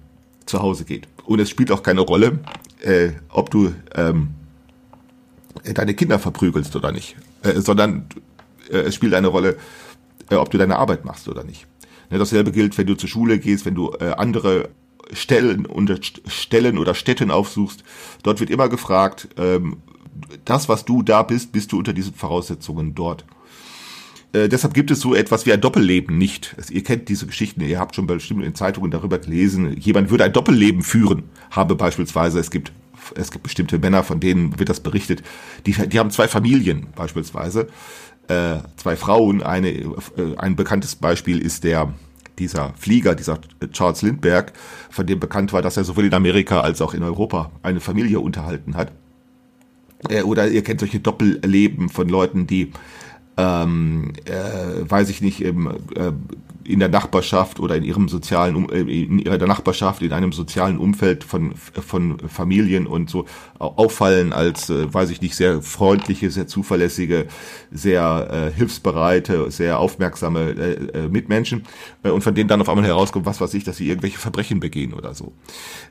zu 0.45 0.61
Hause 0.61 0.85
geht. 0.85 1.07
Und 1.25 1.39
es 1.39 1.49
spielt 1.49 1.71
auch 1.71 1.81
keine 1.81 2.01
Rolle, 2.01 2.39
äh, 2.81 3.11
ob 3.29 3.49
du 3.49 3.73
ähm, 3.95 4.29
deine 5.63 5.93
Kinder 5.93 6.19
verprügelst 6.19 6.75
oder 6.75 6.91
nicht, 6.91 7.15
äh, 7.43 7.59
sondern 7.61 8.07
äh, 8.69 8.79
es 8.79 8.95
spielt 8.95 9.13
eine 9.13 9.27
Rolle, 9.27 9.57
ob 10.29 10.49
du 10.51 10.57
deine 10.57 10.77
Arbeit 10.77 11.05
machst 11.05 11.27
oder 11.29 11.43
nicht. 11.43 11.67
Ne, 12.09 12.17
dasselbe 12.17 12.51
gilt, 12.51 12.77
wenn 12.77 12.87
du 12.87 12.95
zur 12.95 13.09
Schule 13.09 13.39
gehst, 13.39 13.65
wenn 13.65 13.75
du 13.75 13.91
andere 13.91 14.69
Stellen, 15.13 15.67
unter 15.67 15.97
Stellen 16.01 16.79
oder 16.79 16.95
Städten 16.95 17.29
aufsuchst. 17.29 17.83
Dort 18.23 18.39
wird 18.39 18.49
immer 18.49 18.69
gefragt, 18.69 19.27
ähm, 19.37 19.77
das, 20.45 20.69
was 20.69 20.85
du 20.85 21.01
da 21.01 21.23
bist, 21.23 21.51
bist 21.51 21.71
du 21.71 21.77
unter 21.77 21.93
diesen 21.93 22.13
Voraussetzungen 22.13 22.95
dort. 22.95 23.25
äh, 24.33 24.49
deshalb 24.49 24.73
gibt 24.73 24.91
es 24.91 24.99
so 24.99 25.15
etwas 25.15 25.45
wie 25.45 25.53
ein 25.53 25.61
Doppelleben 25.61 26.17
nicht. 26.17 26.55
Ihr 26.69 26.83
kennt 26.83 27.09
diese 27.09 27.27
Geschichten, 27.27 27.61
ihr 27.61 27.79
habt 27.79 27.95
schon 27.95 28.07
bestimmt 28.07 28.43
in 28.43 28.55
Zeitungen 28.55 28.91
darüber 28.91 29.17
gelesen. 29.17 29.77
Jemand 29.77 30.09
würde 30.09 30.23
ein 30.23 30.33
Doppelleben 30.33 30.83
führen, 30.83 31.23
habe 31.51 31.75
beispielsweise, 31.75 32.39
es 32.39 32.51
gibt 32.51 32.71
es 33.13 33.31
gibt 33.31 33.43
bestimmte 33.43 33.77
Männer, 33.77 34.03
von 34.03 34.19
denen 34.19 34.57
wird 34.57 34.69
das 34.69 34.79
berichtet, 34.79 35.21
die, 35.65 35.73
die 35.73 35.99
haben 35.99 36.09
zwei 36.09 36.27
Familien 36.27 36.87
beispielsweise, 36.95 37.67
äh, 38.27 38.57
zwei 38.77 38.95
Frauen. 38.95 39.43
Eine, 39.43 39.69
äh, 39.69 39.93
ein 40.37 40.55
bekanntes 40.55 40.95
Beispiel 40.95 41.39
ist 41.39 41.63
der 41.63 41.93
dieser 42.39 42.73
Flieger, 42.73 43.15
dieser 43.15 43.39
Charles 43.71 44.01
Lindbergh, 44.01 44.51
von 44.89 45.05
dem 45.05 45.19
bekannt 45.19 45.53
war, 45.53 45.61
dass 45.61 45.77
er 45.77 45.85
sowohl 45.85 46.05
in 46.05 46.13
Amerika 46.13 46.61
als 46.61 46.81
auch 46.81 46.93
in 46.93 47.03
Europa 47.03 47.51
eine 47.63 47.79
Familie 47.79 48.19
unterhalten 48.19 48.75
hat. 48.75 48.91
Äh, 50.09 50.23
oder 50.23 50.47
ihr 50.47 50.63
kennt 50.63 50.79
solche 50.79 50.99
Doppelleben 50.99 51.89
von 51.89 52.09
Leuten, 52.09 52.47
die 52.47 52.71
ähm, 53.37 54.13
äh, 54.25 54.89
weiß 54.89 55.09
ich 55.09 55.21
nicht, 55.21 55.41
im, 55.41 55.67
äh, 55.67 56.11
in 56.65 56.79
der 56.79 56.89
Nachbarschaft 56.89 57.59
oder 57.59 57.75
in 57.75 57.83
ihrem 57.83 58.09
sozialen 58.09 58.69
äh, 58.69 58.79
in 58.79 59.19
ihrer 59.19 59.37
Nachbarschaft 59.45 60.01
in 60.01 60.11
einem 60.13 60.31
sozialen 60.31 60.77
Umfeld 60.77 61.23
von 61.23 61.53
von 61.55 62.19
Familien 62.27 62.87
und 62.87 63.09
so 63.09 63.25
auffallen 63.59 64.33
als 64.33 64.69
äh, 64.69 64.91
weiß 64.91 65.11
ich 65.11 65.21
nicht 65.21 65.35
sehr 65.35 65.61
freundliche 65.61 66.31
sehr 66.31 66.47
zuverlässige 66.47 67.27
sehr 67.71 68.51
äh, 68.53 68.57
hilfsbereite 68.57 69.51
sehr 69.51 69.79
aufmerksame 69.79 70.51
äh, 70.51 71.05
äh, 71.05 71.07
Mitmenschen 71.07 71.63
äh, 72.03 72.09
und 72.09 72.21
von 72.21 72.33
denen 72.33 72.47
dann 72.47 72.61
auf 72.61 72.69
einmal 72.69 72.85
herauskommt 72.85 73.25
was 73.25 73.39
weiß 73.39 73.53
ich 73.53 73.63
dass 73.63 73.77
sie 73.77 73.87
irgendwelche 73.87 74.17
Verbrechen 74.17 74.59
begehen 74.59 74.93
oder 74.93 75.13
so. 75.13 75.33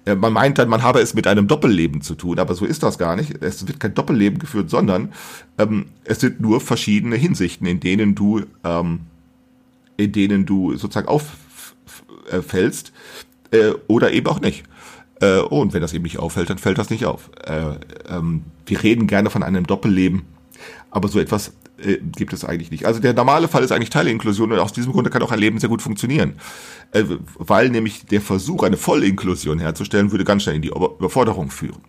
Man 0.05 0.33
meint 0.33 0.59
dann 0.59 0.69
man 0.69 0.83
habe 0.83 1.01
es 1.01 1.15
mit 1.15 1.27
einem 1.27 1.47
Doppelleben 1.47 2.01
zu 2.01 2.15
tun 2.15 2.39
aber 2.39 2.55
so 2.55 2.65
ist 2.65 2.83
das 2.83 2.99
gar 2.99 3.17
nicht. 3.17 3.43
Es 3.43 3.67
wird 3.67 3.81
kein 3.81 3.95
Doppelleben 3.95 4.39
geführt 4.39 4.71
sondern 4.71 5.13
ähm, 5.59 5.87
es 6.05 6.21
sind 6.21 6.41
nur 6.41 6.61
verschiedene 6.61 7.17
Hinsichten 7.17 7.67
in 7.67 7.81
denen 7.81 8.15
du 8.15 8.43
ähm, 8.65 9.01
in 9.97 10.13
denen 10.13 10.47
du 10.47 10.77
sozusagen 10.77 11.09
auffällst 11.09 12.93
äh, 13.51 13.73
oder 13.87 14.13
eben 14.13 14.27
auch 14.27 14.41
nicht. 14.41 14.65
Äh, 15.21 15.39
und 15.41 15.73
wenn 15.73 15.81
das 15.81 15.93
eben 15.93 16.05
nicht 16.05 16.19
auffällt, 16.19 16.51
dann 16.51 16.59
fällt 16.59 16.79
das 16.79 16.91
nicht 16.91 17.07
auf. 17.07 17.31
Äh, 17.45 17.77
ähm, 18.09 18.45
wir 18.67 18.83
reden 18.83 19.07
gerne 19.07 19.31
von 19.31 19.43
einem 19.43 19.67
Doppelleben, 19.67 20.23
aber 20.91 21.09
so 21.09 21.21
etwas 21.21 21.53
äh, 21.79 21.99
gibt 22.17 22.33
es 22.33 22.45
eigentlich 22.45 22.71
nicht. 22.71 22.87
Also 22.87 23.01
der 23.01 23.15
normale 23.15 23.49
Fall 23.49 23.63
ist 23.63 23.73
eigentlich 23.73 23.91
Teilinklusion 23.91 24.53
und 24.53 24.59
aus 24.59 24.73
diesem 24.73 24.93
Grunde 24.93 25.11
kann 25.11 25.23
auch 25.23 25.33
ein 25.33 25.39
Leben 25.39 25.59
sehr 25.59 25.69
gut 25.69 25.83
funktionieren. 25.83 26.35
Äh, 26.93 27.05
weil 27.39 27.71
nämlich 27.71 28.07
der 28.07 28.21
Versuch, 28.21 28.63
eine 28.63 28.77
Vollinklusion 28.77 29.59
herzustellen, 29.59 30.11
würde 30.11 30.25
ganz 30.25 30.43
schnell 30.43 30.57
in 30.57 30.63
die 30.63 30.69
Überforderung 30.69 31.51
führen. 31.51 31.83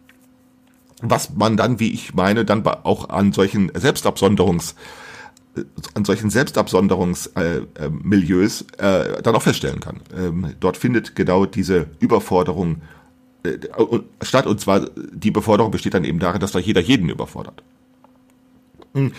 Was 1.01 1.33
man 1.35 1.57
dann, 1.57 1.79
wie 1.79 1.91
ich 1.91 2.13
meine, 2.13 2.45
dann 2.45 2.65
auch 2.65 3.09
an 3.09 3.33
solchen 3.33 3.71
Selbstabsonderungs- 3.71 4.75
an 5.93 6.05
solchen 6.05 6.29
Selbstabsonderungsmilieus 6.29 8.65
äh, 8.77 9.17
äh, 9.17 9.21
dann 9.21 9.35
auch 9.35 9.41
feststellen 9.41 9.79
kann. 9.79 10.01
Ähm, 10.15 10.53
dort 10.59 10.77
findet 10.77 11.15
genau 11.15 11.45
diese 11.45 11.87
Überforderung 11.99 12.81
äh, 13.43 13.57
statt 14.21 14.47
und 14.47 14.59
zwar 14.59 14.89
die 14.95 15.29
Überforderung 15.29 15.71
besteht 15.71 15.93
dann 15.93 16.03
eben 16.03 16.19
darin, 16.19 16.41
dass 16.41 16.51
da 16.51 16.59
jeder 16.59 16.81
jeden 16.81 17.09
überfordert. 17.09 17.63
Hm, 18.93 19.11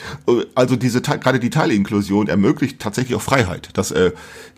also 0.54 0.76
diese 0.76 1.02
gerade 1.02 1.38
die 1.38 1.50
Teilinklusion 1.50 2.28
ermöglicht 2.28 2.80
tatsächlich 2.80 3.14
auch 3.14 3.22
Freiheit. 3.22 3.68
Das 3.74 3.90
äh, 3.90 4.12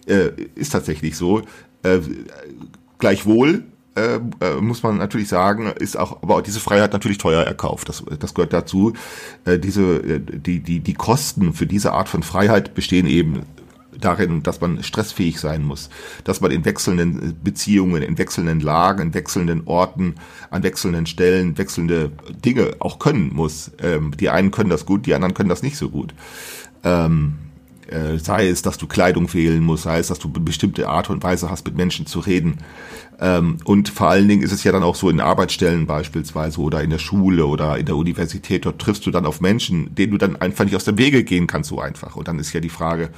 äh, 0.07 0.31
ist 0.55 0.71
tatsächlich 0.71 1.17
so. 1.17 1.43
Äh, 1.83 2.01
gleichwohl 2.99 3.65
äh, 3.99 4.21
äh, 4.41 4.61
muss 4.61 4.83
man 4.83 4.99
natürlich 4.99 5.29
sagen, 5.29 5.67
ist 5.79 5.97
auch, 5.97 6.23
aber 6.23 6.43
diese 6.43 6.61
Freiheit 6.61 6.93
natürlich 6.93 7.19
teuer 7.19 7.43
erkauft. 7.43 7.89
Das, 7.89 8.05
das 8.19 8.35
gehört 8.35 8.53
dazu. 8.53 8.93
Äh, 9.45 9.59
diese, 9.59 9.83
äh, 9.97 10.21
die, 10.21 10.61
die, 10.61 10.81
die 10.81 10.95
Kosten 10.95 11.53
für 11.53 11.67
diese 11.67 11.93
Art 11.93 12.09
von 12.09 12.23
Freiheit 12.23 12.75
bestehen 12.75 13.07
eben 13.07 13.43
darin, 14.01 14.43
dass 14.43 14.61
man 14.61 14.83
stressfähig 14.83 15.41
sein 15.41 15.65
muss, 15.65 15.91
dass 16.25 16.41
man 16.41 16.51
in 16.51 16.65
wechselnden 16.65 17.37
Beziehungen, 17.43 18.03
in 18.03 18.17
wechselnden 18.17 18.61
Lagen, 18.61 19.03
in 19.03 19.15
wechselnden 19.15 19.63
Orten, 19.67 20.15
an 20.51 20.63
wechselnden 20.63 21.07
Stellen 21.07 21.59
wechselnde 21.59 22.13
Dinge 22.45 22.77
auch 22.79 22.99
können 22.99 23.35
muss. 23.35 23.73
Ähm, 23.83 24.13
die 24.19 24.31
einen 24.31 24.51
können 24.51 24.71
das 24.71 24.87
gut, 24.87 25.07
die 25.07 25.15
anderen 25.15 25.35
können 25.35 25.49
das 25.49 25.63
nicht 25.63 25.77
so 25.77 25.91
gut. 25.91 26.15
Ähm, 26.85 27.39
äh, 27.89 28.19
sei 28.19 28.49
es, 28.49 28.63
dass 28.63 28.79
du 28.79 28.87
Kleidung 28.87 29.33
wählen 29.33 29.63
musst, 29.63 29.85
sei 29.85 29.99
es, 29.99 30.09
dass 30.09 30.19
du 30.19 30.31
bestimmte 30.31 30.89
Art 30.89 31.11
und 31.11 31.23
Weise 31.23 31.51
hast, 31.51 31.67
mit 31.67 31.77
Menschen 31.77 32.07
zu 32.07 32.21
reden. 32.21 32.59
Ähm, 33.21 33.59
und 33.65 33.89
vor 33.89 34.09
allen 34.09 34.29
Dingen 34.29 34.43
ist 34.43 34.53
es 34.53 34.65
ja 34.65 34.73
dann 34.73 34.83
auch 34.83 34.95
so 34.95 35.11
in 35.11 35.21
Arbeitsstellen 35.21 35.87
beispielsweise 35.87 36.61
oder 36.61 36.83
in 36.83 36.91
der 36.91 36.99
Schule 36.99 37.47
oder 37.47 37.79
in 37.79 37.87
der 37.87 37.97
Universität, 37.97 38.65
dort 38.65 38.79
triffst 38.79 39.07
du 39.07 39.11
dann 39.11 39.27
auf 39.27 39.41
Menschen, 39.41 39.95
denen 39.95 40.13
du 40.13 40.19
dann 40.19 40.37
einfach 40.37 40.65
nicht 40.65 40.77
aus 40.77 40.85
dem 40.85 40.99
Wege 40.99 41.25
gehen 41.25 41.47
kannst, 41.47 41.71
so 41.71 41.81
einfach. 41.81 42.17
Und 42.17 42.29
dann 42.29 42.39
ist 42.39 42.53
ja 42.53 42.61
die 42.61 42.69
Frage, 42.69 43.11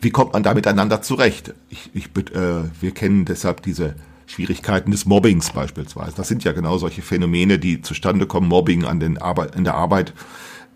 wie 0.00 0.10
kommt 0.10 0.32
man 0.32 0.42
da 0.42 0.54
miteinander 0.54 1.02
zurecht? 1.02 1.54
Ich, 1.68 1.90
ich, 1.92 2.06
äh, 2.06 2.64
wir 2.80 2.90
kennen 2.92 3.24
deshalb 3.24 3.62
diese 3.62 3.96
Schwierigkeiten 4.26 4.90
des 4.90 5.06
Mobbings 5.06 5.50
beispielsweise. 5.50 6.14
Das 6.16 6.28
sind 6.28 6.44
ja 6.44 6.52
genau 6.52 6.78
solche 6.78 7.02
Phänomene, 7.02 7.58
die 7.58 7.80
zustande 7.80 8.26
kommen, 8.26 8.48
Mobbing 8.48 8.84
an 8.84 9.00
den 9.00 9.18
Arbeit, 9.18 9.56
in 9.56 9.64
der 9.64 9.74
Arbeit 9.74 10.12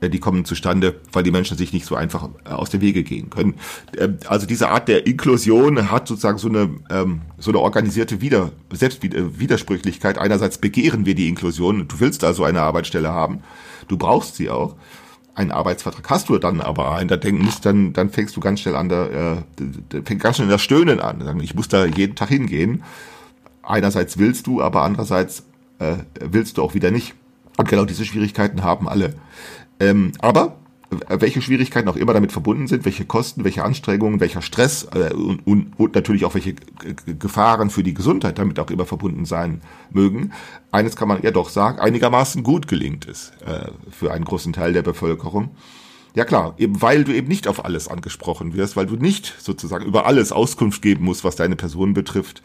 die 0.09 0.21
kommen 0.21 0.45
zustande, 0.45 1.01
weil 1.13 1.23
die 1.23 1.31
Menschen 1.31 1.57
sich 1.57 1.73
nicht 1.73 1.87
so 1.87 1.95
einfach 1.95 2.29
äh, 2.45 2.51
aus 2.51 2.71
dem 2.71 2.81
Wege 2.81 3.03
gehen 3.03 3.31
können. 3.31 3.55
Ähm, 3.99 4.19
also 4.27 4.47
diese 4.47 4.69
Art 4.69 4.89
der 4.89 5.07
Inklusion 5.07 5.91
hat 5.91 6.09
sozusagen 6.09 6.39
so 6.39 6.49
eine 6.49 6.71
ähm, 6.91 7.23
so 7.39 7.51
eine 7.51 7.61
organisierte 7.61 8.21
Wider 8.21 8.53
Selbstwidersprüchlichkeit. 8.73 10.19
Einerseits 10.19 10.59
begehren 10.59 11.07
wir 11.07 11.15
die 11.15 11.29
Inklusion, 11.29 11.89
du 11.89 12.01
willst 12.01 12.25
also 12.25 12.45
eine 12.45 12.63
Arbeitsstelle 12.63 13.11
haben, 13.11 13.41
du 13.89 13.97
brauchst 13.97 14.37
sie 14.37 14.51
auch. 14.51 14.77
Einen 15.35 15.51
Arbeitsvertrag 15.51 16.11
hast 16.11 16.29
du 16.29 16.37
dann 16.37 16.61
aber 16.61 16.95
ein, 16.95 17.09
da 17.09 17.17
denken 17.17 17.43
musst, 17.43 17.65
dann, 17.65 17.95
dann 17.95 18.11
fängst 18.11 18.37
du 18.37 18.41
ganz 18.41 18.61
schnell 18.61 18.77
an, 18.77 18.91
da, 18.91 19.07
äh, 19.07 20.03
fängt 20.05 20.21
ganz 20.21 20.37
schnell 20.37 20.49
das 20.49 20.61
Stöhnen 20.61 21.01
an. 21.01 21.41
Ich 21.41 21.55
muss 21.55 21.69
da 21.69 21.87
jeden 21.87 22.17
Tag 22.17 22.29
hingehen. 22.29 22.83
Einerseits 23.63 24.19
willst 24.19 24.47
du, 24.47 24.61
aber 24.61 24.83
andererseits 24.83 25.45
äh, 25.79 25.97
willst 26.21 26.59
du 26.59 26.63
auch 26.63 26.75
wieder 26.75 26.91
nicht. 26.91 27.15
Und 27.57 27.69
genau 27.69 27.85
diese 27.85 28.05
Schwierigkeiten 28.05 28.63
haben 28.63 28.89
alle. 28.89 29.15
Ähm, 29.83 30.13
aber 30.21 30.59
welche 31.09 31.43
Schwierigkeiten 31.43 31.89
auch 31.89 31.97
immer 31.97 32.13
damit 32.13 32.33
verbunden 32.33 32.67
sind, 32.69 32.85
welche 32.85 33.05
Kosten, 33.05 33.45
welche 33.45 33.65
Anstrengungen, 33.65 34.21
welcher 34.21 34.43
Stress 34.43 34.87
äh, 34.95 35.13
und, 35.13 35.47
und, 35.47 35.73
und 35.79 35.95
natürlich 35.95 36.25
auch 36.25 36.35
welche 36.35 36.55
Gefahren 37.19 37.71
für 37.71 37.83
die 37.83 37.95
Gesundheit 37.95 38.39
damit 38.39 38.61
auch 38.61 38.71
immer 38.71 38.87
verbunden 38.87 39.25
sein 39.25 39.63
mögen. 39.91 40.33
Eines 40.71 40.95
kann 40.95 41.09
man 41.09 41.23
ja 41.23 41.31
doch 41.31 41.49
sagen, 41.49 41.81
einigermaßen 41.81 42.43
gut 42.43 42.69
gelingt 42.69 43.09
es 43.09 43.33
äh, 43.45 43.71
für 43.91 44.13
einen 44.13 44.25
großen 44.25 44.53
Teil 44.53 44.73
der 44.73 44.83
Bevölkerung. 44.83 45.51
Ja 46.15 46.27
klar, 46.27 46.55
eben 46.59 46.83
weil 46.83 47.05
du 47.05 47.13
eben 47.13 47.29
nicht 47.29 47.49
auf 47.49 47.65
alles 47.65 47.89
angesprochen 47.89 48.55
wirst, 48.55 48.77
weil 48.77 48.87
du 48.87 48.97
nicht 48.97 49.35
sozusagen 49.39 49.87
über 49.87 50.05
alles 50.07 50.31
Auskunft 50.31 50.83
geben 50.83 51.07
musst, 51.07 51.25
was 51.25 51.37
deine 51.37 51.57
Person 51.57 51.95
betrifft. 51.95 52.43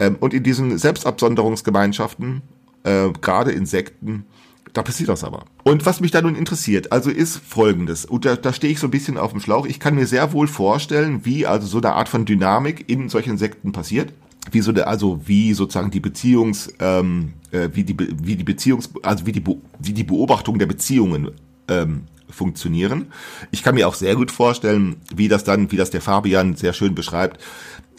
Ähm, 0.00 0.16
und 0.18 0.34
in 0.34 0.42
diesen 0.42 0.76
Selbstabsonderungsgemeinschaften, 0.76 2.42
äh, 2.82 3.10
gerade 3.20 3.52
in 3.52 3.66
Sekten, 3.66 4.26
da 4.72 4.82
passiert 4.82 5.08
das 5.08 5.24
aber. 5.24 5.44
Und 5.64 5.84
was 5.86 6.00
mich 6.00 6.10
da 6.10 6.22
nun 6.22 6.34
interessiert, 6.34 6.92
also 6.92 7.10
ist 7.10 7.36
folgendes, 7.36 8.04
und 8.04 8.24
da, 8.24 8.36
da 8.36 8.52
stehe 8.52 8.72
ich 8.72 8.78
so 8.78 8.86
ein 8.86 8.90
bisschen 8.90 9.18
auf 9.18 9.32
dem 9.32 9.40
Schlauch, 9.40 9.66
ich 9.66 9.80
kann 9.80 9.94
mir 9.94 10.06
sehr 10.06 10.32
wohl 10.32 10.46
vorstellen, 10.46 11.24
wie 11.24 11.46
also 11.46 11.66
so 11.66 11.78
eine 11.78 11.94
Art 11.94 12.08
von 12.08 12.24
Dynamik 12.24 12.88
in 12.88 13.08
solchen 13.08 13.38
Sekten 13.38 13.72
passiert. 13.72 14.12
Wie 14.50 14.60
so 14.60 14.72
der, 14.72 14.88
also 14.88 15.20
wie 15.24 15.54
sozusagen 15.54 15.92
die 15.92 16.00
Beziehungs, 16.00 16.72
ähm, 16.80 17.34
äh, 17.52 17.68
wie 17.74 17.84
die 17.84 17.96
wie 17.96 18.34
die 18.34 18.42
Beziehungs, 18.42 18.90
also 19.04 19.24
wie 19.24 19.30
die 19.30 19.44
wie 19.78 19.92
die 19.92 20.02
Beobachtung 20.02 20.58
der 20.58 20.66
Beziehungen 20.66 21.30
ähm, 21.68 22.08
funktionieren. 22.28 23.12
Ich 23.52 23.62
kann 23.62 23.76
mir 23.76 23.86
auch 23.86 23.94
sehr 23.94 24.16
gut 24.16 24.32
vorstellen, 24.32 24.96
wie 25.14 25.28
das 25.28 25.44
dann, 25.44 25.70
wie 25.70 25.76
das 25.76 25.90
der 25.90 26.00
Fabian 26.00 26.56
sehr 26.56 26.72
schön 26.72 26.96
beschreibt, 26.96 27.40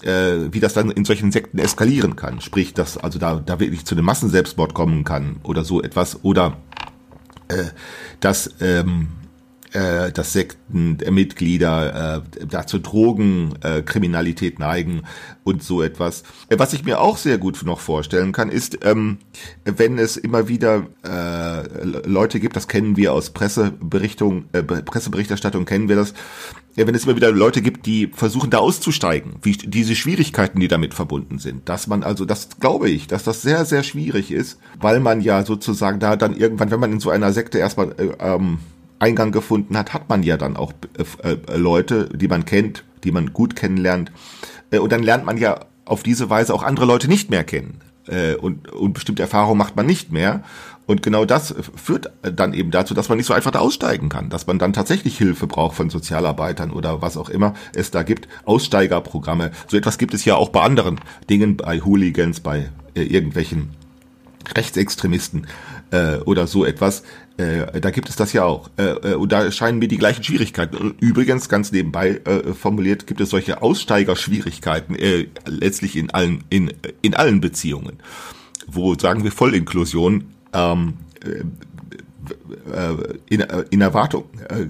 äh, 0.03 0.53
wie 0.53 0.59
das 0.59 0.73
dann 0.73 0.91
in 0.91 1.05
solchen 1.05 1.31
Sekten 1.31 1.59
eskalieren 1.59 2.15
kann. 2.15 2.41
Sprich, 2.41 2.73
dass 2.73 2.97
also 2.97 3.19
da, 3.19 3.41
da 3.43 3.59
wirklich 3.59 3.85
zu 3.85 3.95
einem 3.95 4.05
Massenselbstmord 4.05 4.73
kommen 4.73 5.03
kann 5.03 5.37
oder 5.43 5.63
so 5.63 5.81
etwas. 5.81 6.23
Oder 6.23 6.57
äh, 7.47 7.65
dass 8.19 8.55
ähm, 8.61 9.09
äh, 9.73 10.11
dass 10.11 10.33
Sektenmitglieder 10.33 12.23
äh, 12.39 12.45
dazu 12.45 12.79
Drogenkriminalität 12.79 14.55
äh, 14.55 14.59
neigen 14.59 15.03
und 15.43 15.63
so 15.63 15.81
etwas. 15.81 16.23
Äh, 16.49 16.59
was 16.59 16.73
ich 16.73 16.85
mir 16.85 16.99
auch 17.01 17.17
sehr 17.17 17.37
gut 17.37 17.61
noch 17.65 17.79
vorstellen 17.79 18.31
kann, 18.31 18.49
ist, 18.49 18.79
ähm, 18.83 19.17
wenn 19.65 19.97
es 19.97 20.17
immer 20.17 20.47
wieder 20.47 20.87
äh, 21.03 21.83
Leute 22.07 22.39
gibt, 22.39 22.55
das 22.55 22.67
kennen 22.67 22.97
wir 22.97 23.13
aus 23.13 23.31
Presseberichtung, 23.31 24.45
äh, 24.53 24.63
Presseberichterstattung 24.63 25.65
kennen 25.65 25.89
wir 25.89 25.95
das, 25.95 26.13
ja, 26.75 26.87
wenn 26.87 26.95
es 26.95 27.05
immer 27.05 27.15
wieder 27.15 27.31
Leute 27.31 27.61
gibt, 27.61 27.85
die 27.85 28.07
versuchen 28.07 28.49
da 28.49 28.57
auszusteigen, 28.57 29.35
wie 29.43 29.51
diese 29.51 29.95
Schwierigkeiten, 29.95 30.59
die 30.59 30.67
damit 30.67 30.93
verbunden 30.95 31.37
sind, 31.37 31.69
dass 31.69 31.85
man 31.87 32.03
also, 32.03 32.25
das 32.25 32.49
glaube 32.59 32.89
ich, 32.89 33.07
dass 33.07 33.23
das 33.23 33.43
sehr, 33.43 33.65
sehr 33.65 33.83
schwierig 33.83 34.31
ist, 34.31 34.59
weil 34.79 34.99
man 34.99 35.21
ja 35.21 35.45
sozusagen 35.45 35.99
da 35.99 36.15
dann 36.15 36.35
irgendwann, 36.35 36.71
wenn 36.71 36.79
man 36.79 36.91
in 36.91 36.99
so 36.99 37.11
einer 37.11 37.31
Sekte 37.31 37.59
erstmal 37.59 37.91
äh, 37.99 38.09
ähm, 38.19 38.57
Eingang 39.03 39.31
gefunden 39.31 39.77
hat, 39.77 39.93
hat 39.93 40.09
man 40.09 40.23
ja 40.23 40.37
dann 40.37 40.55
auch 40.55 40.73
äh, 41.23 41.31
äh, 41.31 41.57
Leute, 41.57 42.09
die 42.13 42.27
man 42.27 42.45
kennt, 42.45 42.83
die 43.03 43.11
man 43.11 43.33
gut 43.33 43.55
kennenlernt. 43.55 44.11
Äh, 44.71 44.79
und 44.79 44.91
dann 44.91 45.03
lernt 45.03 45.25
man 45.25 45.37
ja 45.37 45.65
auf 45.85 46.03
diese 46.03 46.29
Weise 46.29 46.53
auch 46.53 46.63
andere 46.63 46.85
Leute 46.85 47.07
nicht 47.07 47.29
mehr 47.29 47.43
kennen. 47.43 47.79
Und, 48.41 48.69
und 48.69 48.91
bestimmte 48.91 49.21
Erfahrungen 49.21 49.57
macht 49.57 49.77
man 49.77 49.85
nicht 49.85 50.11
mehr. 50.11 50.43
Und 50.85 51.01
genau 51.03 51.23
das 51.23 51.55
führt 51.73 52.11
dann 52.21 52.53
eben 52.53 52.69
dazu, 52.69 52.93
dass 52.93 53.07
man 53.07 53.17
nicht 53.17 53.27
so 53.27 53.33
einfach 53.33 53.51
da 53.51 53.59
aussteigen 53.59 54.09
kann, 54.09 54.29
dass 54.29 54.45
man 54.45 54.59
dann 54.59 54.73
tatsächlich 54.73 55.17
Hilfe 55.17 55.47
braucht 55.47 55.77
von 55.77 55.89
Sozialarbeitern 55.89 56.71
oder 56.71 57.01
was 57.01 57.15
auch 57.15 57.29
immer 57.29 57.53
es 57.73 57.91
da 57.91 58.03
gibt, 58.03 58.27
Aussteigerprogramme. 58.43 59.51
So 59.69 59.77
etwas 59.77 59.97
gibt 59.97 60.13
es 60.13 60.25
ja 60.25 60.35
auch 60.35 60.49
bei 60.49 60.61
anderen 60.61 60.99
Dingen, 61.29 61.55
bei 61.55 61.79
Hooligans, 61.79 62.41
bei 62.41 62.71
irgendwelchen 62.93 63.69
Rechtsextremisten 64.53 65.47
äh, 65.91 66.17
oder 66.17 66.47
so 66.47 66.65
etwas. 66.65 67.03
Äh, 67.37 67.81
da 67.81 67.89
gibt 67.89 68.09
es 68.09 68.15
das 68.15 68.31
ja 68.33 68.43
auch. 68.43 68.69
Äh, 68.77 68.83
äh, 68.83 69.15
und 69.15 69.31
da 69.31 69.51
scheinen 69.51 69.79
mir 69.79 69.87
die 69.87 69.97
gleichen 69.97 70.23
Schwierigkeiten. 70.23 70.95
Übrigens, 70.99 71.49
ganz 71.49 71.71
nebenbei 71.71 72.21
äh, 72.25 72.53
formuliert, 72.53 73.07
gibt 73.07 73.21
es 73.21 73.31
solche 73.31 73.61
Aussteigerschwierigkeiten 73.61 74.95
äh, 74.95 75.27
letztlich 75.45 75.95
in 75.95 76.11
allen, 76.11 76.43
in, 76.49 76.71
in 77.01 77.15
allen 77.15 77.41
Beziehungen, 77.41 77.97
wo, 78.67 78.93
sagen 78.95 79.23
wir, 79.23 79.31
Vollinklusion 79.31 80.25
ähm, 80.53 80.93
äh, 81.23 81.43
in, 83.29 83.43
in 83.69 83.81
Erwartung 83.81 84.25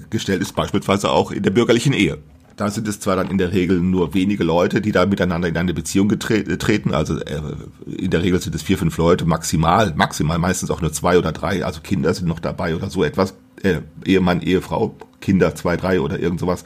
gestellt 0.10 0.42
ist, 0.42 0.56
beispielsweise 0.56 1.12
auch 1.12 1.32
in 1.32 1.44
der 1.44 1.52
bürgerlichen 1.52 1.94
Ehe. 1.94 2.18
Da 2.56 2.70
sind 2.70 2.88
es 2.88 3.00
zwar 3.00 3.16
dann 3.16 3.30
in 3.30 3.38
der 3.38 3.52
Regel 3.52 3.80
nur 3.80 4.14
wenige 4.14 4.44
Leute, 4.44 4.82
die 4.82 4.92
da 4.92 5.06
miteinander 5.06 5.48
in 5.48 5.58
eine 5.58 5.74
Beziehung 5.74 6.10
treten. 6.20 6.94
Also 6.94 7.20
äh, 7.20 7.42
in 7.86 8.12
der 8.12 8.24
Regel 8.24 8.40
sind 8.42 8.54
es 8.56 8.62
vier, 8.62 8.78
fünf 8.78 8.98
Leute, 8.98 9.26
maximal, 9.26 9.94
maximal 9.96 10.38
meistens 10.38 10.70
auch 10.70 10.82
nur 10.82 10.94
zwei 10.94 11.18
oder 11.18 11.32
drei. 11.32 11.66
Also 11.66 11.82
Kinder 11.82 12.14
sind 12.14 12.28
noch 12.28 12.40
dabei 12.40 12.76
oder 12.76 12.90
so 12.90 13.04
etwas. 13.04 13.34
Äh, 13.64 13.80
Ehemann, 14.06 14.42
Ehefrau, 14.42 14.96
Kinder, 15.22 15.56
zwei, 15.56 15.78
drei 15.78 16.00
oder 16.00 16.20
irgend 16.20 16.40
sowas. 16.40 16.64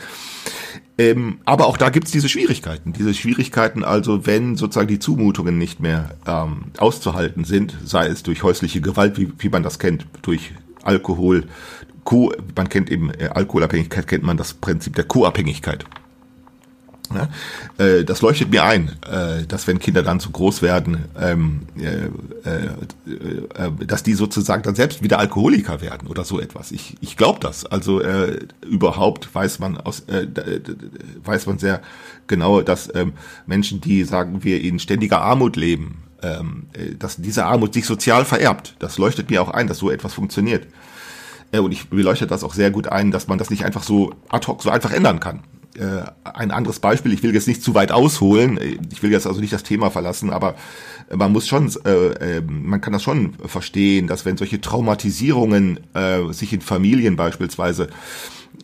Ähm, 0.98 1.40
aber 1.46 1.68
auch 1.68 1.78
da 1.78 1.90
gibt's 1.90 2.12
diese 2.12 2.28
Schwierigkeiten. 2.28 2.92
Diese 2.92 3.14
Schwierigkeiten 3.14 3.84
also, 3.84 4.26
wenn 4.26 4.56
sozusagen 4.56 4.88
die 4.88 5.00
Zumutungen 5.00 5.58
nicht 5.58 5.80
mehr 5.80 6.16
ähm, 6.26 6.72
auszuhalten 6.78 7.44
sind, 7.44 7.78
sei 7.86 8.08
es 8.08 8.24
durch 8.24 8.42
häusliche 8.42 8.82
Gewalt, 8.82 9.18
wie, 9.18 9.32
wie 9.38 9.50
man 9.50 9.62
das 9.62 9.78
kennt, 9.78 10.08
durch 10.24 10.54
Alkohol, 10.84 11.44
Co, 12.08 12.32
man 12.56 12.70
kennt 12.70 12.90
eben 12.90 13.10
äh, 13.10 13.28
Alkoholabhängigkeit, 13.34 14.08
kennt 14.08 14.24
man 14.24 14.38
das 14.38 14.54
Prinzip 14.54 14.96
der 14.96 15.04
Co-Abhängigkeit. 15.04 15.84
Ja, 17.14 17.28
äh, 17.86 18.06
das 18.06 18.22
leuchtet 18.22 18.50
mir 18.50 18.64
ein, 18.64 18.94
äh, 19.06 19.46
dass 19.46 19.68
wenn 19.68 19.78
Kinder 19.78 20.04
dann 20.04 20.22
zu 20.22 20.32
groß 20.32 20.62
werden, 20.62 21.04
ähm, 21.20 21.64
äh, 21.78 22.06
äh, 22.50 23.86
dass 23.86 24.04
die 24.04 24.14
sozusagen 24.14 24.64
dann 24.64 24.76
selbst 24.76 25.04
wieder 25.04 25.20
Alkoholiker 25.20 25.82
werden 25.82 26.08
oder 26.08 26.24
so 26.24 26.40
etwas. 26.40 26.72
Ich, 26.72 26.96
ich 27.02 27.18
glaube 27.18 27.42
das. 27.42 27.66
Also 27.66 28.02
überhaupt 28.66 29.36
weiß 29.36 29.60
man 29.60 29.76
aus 29.76 30.06
weiß 31.26 31.46
man 31.46 31.60
sehr 31.60 31.82
genau, 32.28 32.62
dass 32.62 32.90
ähm, 32.96 33.14
Menschen, 33.48 33.82
die 33.82 34.06
sagen 34.06 34.46
wir 34.46 34.62
in 34.62 34.80
ständiger 34.80 35.20
Armut 35.20 35.58
leben, 35.58 36.04
ähm, 36.24 36.68
äh, 36.74 36.96
dass 36.96 37.18
diese 37.18 37.46
Armut 37.46 37.74
sich 37.74 37.86
sozial 37.86 38.26
vererbt. 38.26 38.76
Das 38.80 38.98
leuchtet 38.98 39.30
mir 39.30 39.42
auch 39.42 39.50
ein, 39.50 39.68
dass 39.68 39.78
so 39.78 39.92
etwas 39.92 40.14
funktioniert. 40.14 40.68
Äh, 41.52 41.60
und 41.60 41.72
ich 41.72 41.90
beleuchte 41.90 42.28
das 42.28 42.44
auch 42.44 42.54
sehr 42.54 42.72
gut 42.72 42.88
ein, 42.88 43.12
dass 43.12 43.28
man 43.28 43.38
das 43.38 43.50
nicht 43.50 43.66
einfach 43.66 43.84
so 43.84 44.14
ad 44.30 44.48
hoc 44.48 44.64
so 44.64 44.70
einfach 44.70 44.92
ändern 44.92 45.20
kann. 45.20 45.42
Äh, 45.76 46.04
ein 46.24 46.52
anderes 46.52 46.80
Beispiel, 46.80 47.14
ich 47.14 47.22
will 47.22 47.34
jetzt 47.34 47.48
nicht 47.48 47.62
zu 47.62 47.76
weit 47.76 47.92
ausholen, 47.92 48.58
äh, 48.58 48.78
ich 48.92 49.04
will 49.04 49.12
jetzt 49.12 49.28
also 49.28 49.40
nicht 49.40 49.54
das 49.54 49.64
Thema 49.64 49.92
verlassen, 49.92 50.32
aber 50.32 50.56
man 51.16 51.32
muss 51.32 51.48
schon, 51.48 51.72
äh, 51.86 52.42
man 52.42 52.82
kann 52.82 52.94
das 52.94 53.04
schon 53.04 53.34
verstehen, 53.46 54.08
dass 54.08 54.26
wenn 54.26 54.38
solche 54.38 54.60
Traumatisierungen 54.60 55.80
äh, 55.94 56.34
sich 56.34 56.52
in 56.52 56.62
Familien 56.62 57.16
beispielsweise 57.16 57.90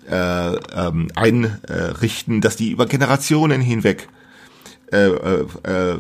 äh, 0.10 0.56
ähm, 0.56 1.08
einrichten, 1.16 2.42
dass 2.42 2.56
die 2.56 2.72
über 2.72 2.86
Generationen 2.88 3.62
hinweg 3.62 4.10
äh, 4.94 5.08
äh, 5.08 5.92
äh, 5.94 5.98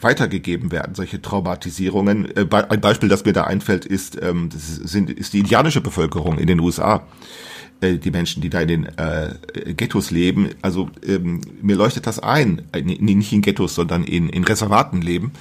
weitergegeben 0.00 0.72
werden, 0.72 0.94
solche 0.94 1.20
Traumatisierungen. 1.20 2.34
Äh, 2.34 2.46
ein 2.68 2.80
Beispiel, 2.80 3.10
das 3.10 3.24
mir 3.24 3.34
da 3.34 3.44
einfällt, 3.44 3.84
ist, 3.84 4.20
ähm, 4.22 4.48
sind, 4.50 5.10
ist 5.10 5.34
die 5.34 5.40
indianische 5.40 5.82
Bevölkerung 5.82 6.38
in 6.38 6.46
den 6.46 6.58
USA. 6.58 7.06
Äh, 7.82 7.98
die 7.98 8.10
Menschen, 8.10 8.40
die 8.40 8.48
da 8.48 8.60
in 8.60 8.68
den 8.68 8.84
äh, 8.96 9.34
Ghettos 9.74 10.10
leben. 10.10 10.50
Also 10.62 10.88
ähm, 11.06 11.40
mir 11.60 11.76
leuchtet 11.76 12.06
das 12.06 12.20
ein, 12.20 12.62
nicht 12.82 13.32
in 13.32 13.42
Ghettos, 13.42 13.74
sondern 13.74 14.04
in, 14.04 14.28
in 14.28 14.44
Reservaten 14.44 15.02
leben. 15.02 15.32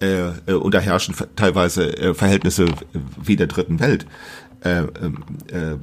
Äh, 0.00 0.52
und 0.52 0.74
da 0.74 0.80
herrschen 0.80 1.14
teilweise 1.36 2.14
Verhältnisse 2.14 2.66
wie 3.22 3.36
der 3.36 3.46
dritten 3.46 3.78
Welt. 3.78 4.06
Äh, 4.64 4.84
äh, 5.52 5.76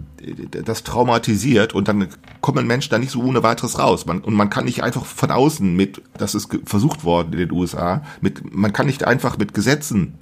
das 0.63 0.81
traumatisiert 0.83 1.73
und 1.73 1.87
dann 1.87 2.07
kommen 2.41 2.65
Menschen 2.65 2.89
da 2.89 2.97
nicht 2.97 3.11
so 3.11 3.21
ohne 3.21 3.43
weiteres 3.43 3.77
raus. 3.77 4.07
Man, 4.07 4.21
und 4.21 4.33
man 4.33 4.49
kann 4.49 4.65
nicht 4.65 4.81
einfach 4.81 5.05
von 5.05 5.29
außen 5.29 5.75
mit, 5.75 6.01
das 6.17 6.33
ist 6.33 6.49
versucht 6.65 7.03
worden 7.03 7.33
in 7.33 7.39
den 7.39 7.51
USA, 7.51 8.03
mit, 8.21 8.55
man 8.55 8.73
kann 8.73 8.87
nicht 8.87 9.03
einfach 9.03 9.37
mit 9.37 9.53
Gesetzen, 9.53 10.15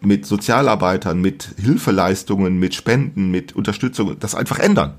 mit 0.00 0.24
Sozialarbeitern, 0.24 1.20
mit 1.20 1.50
Hilfeleistungen, 1.58 2.58
mit 2.58 2.74
Spenden, 2.74 3.30
mit 3.30 3.54
Unterstützung 3.54 4.18
das 4.18 4.34
einfach 4.34 4.58
ändern. 4.58 4.94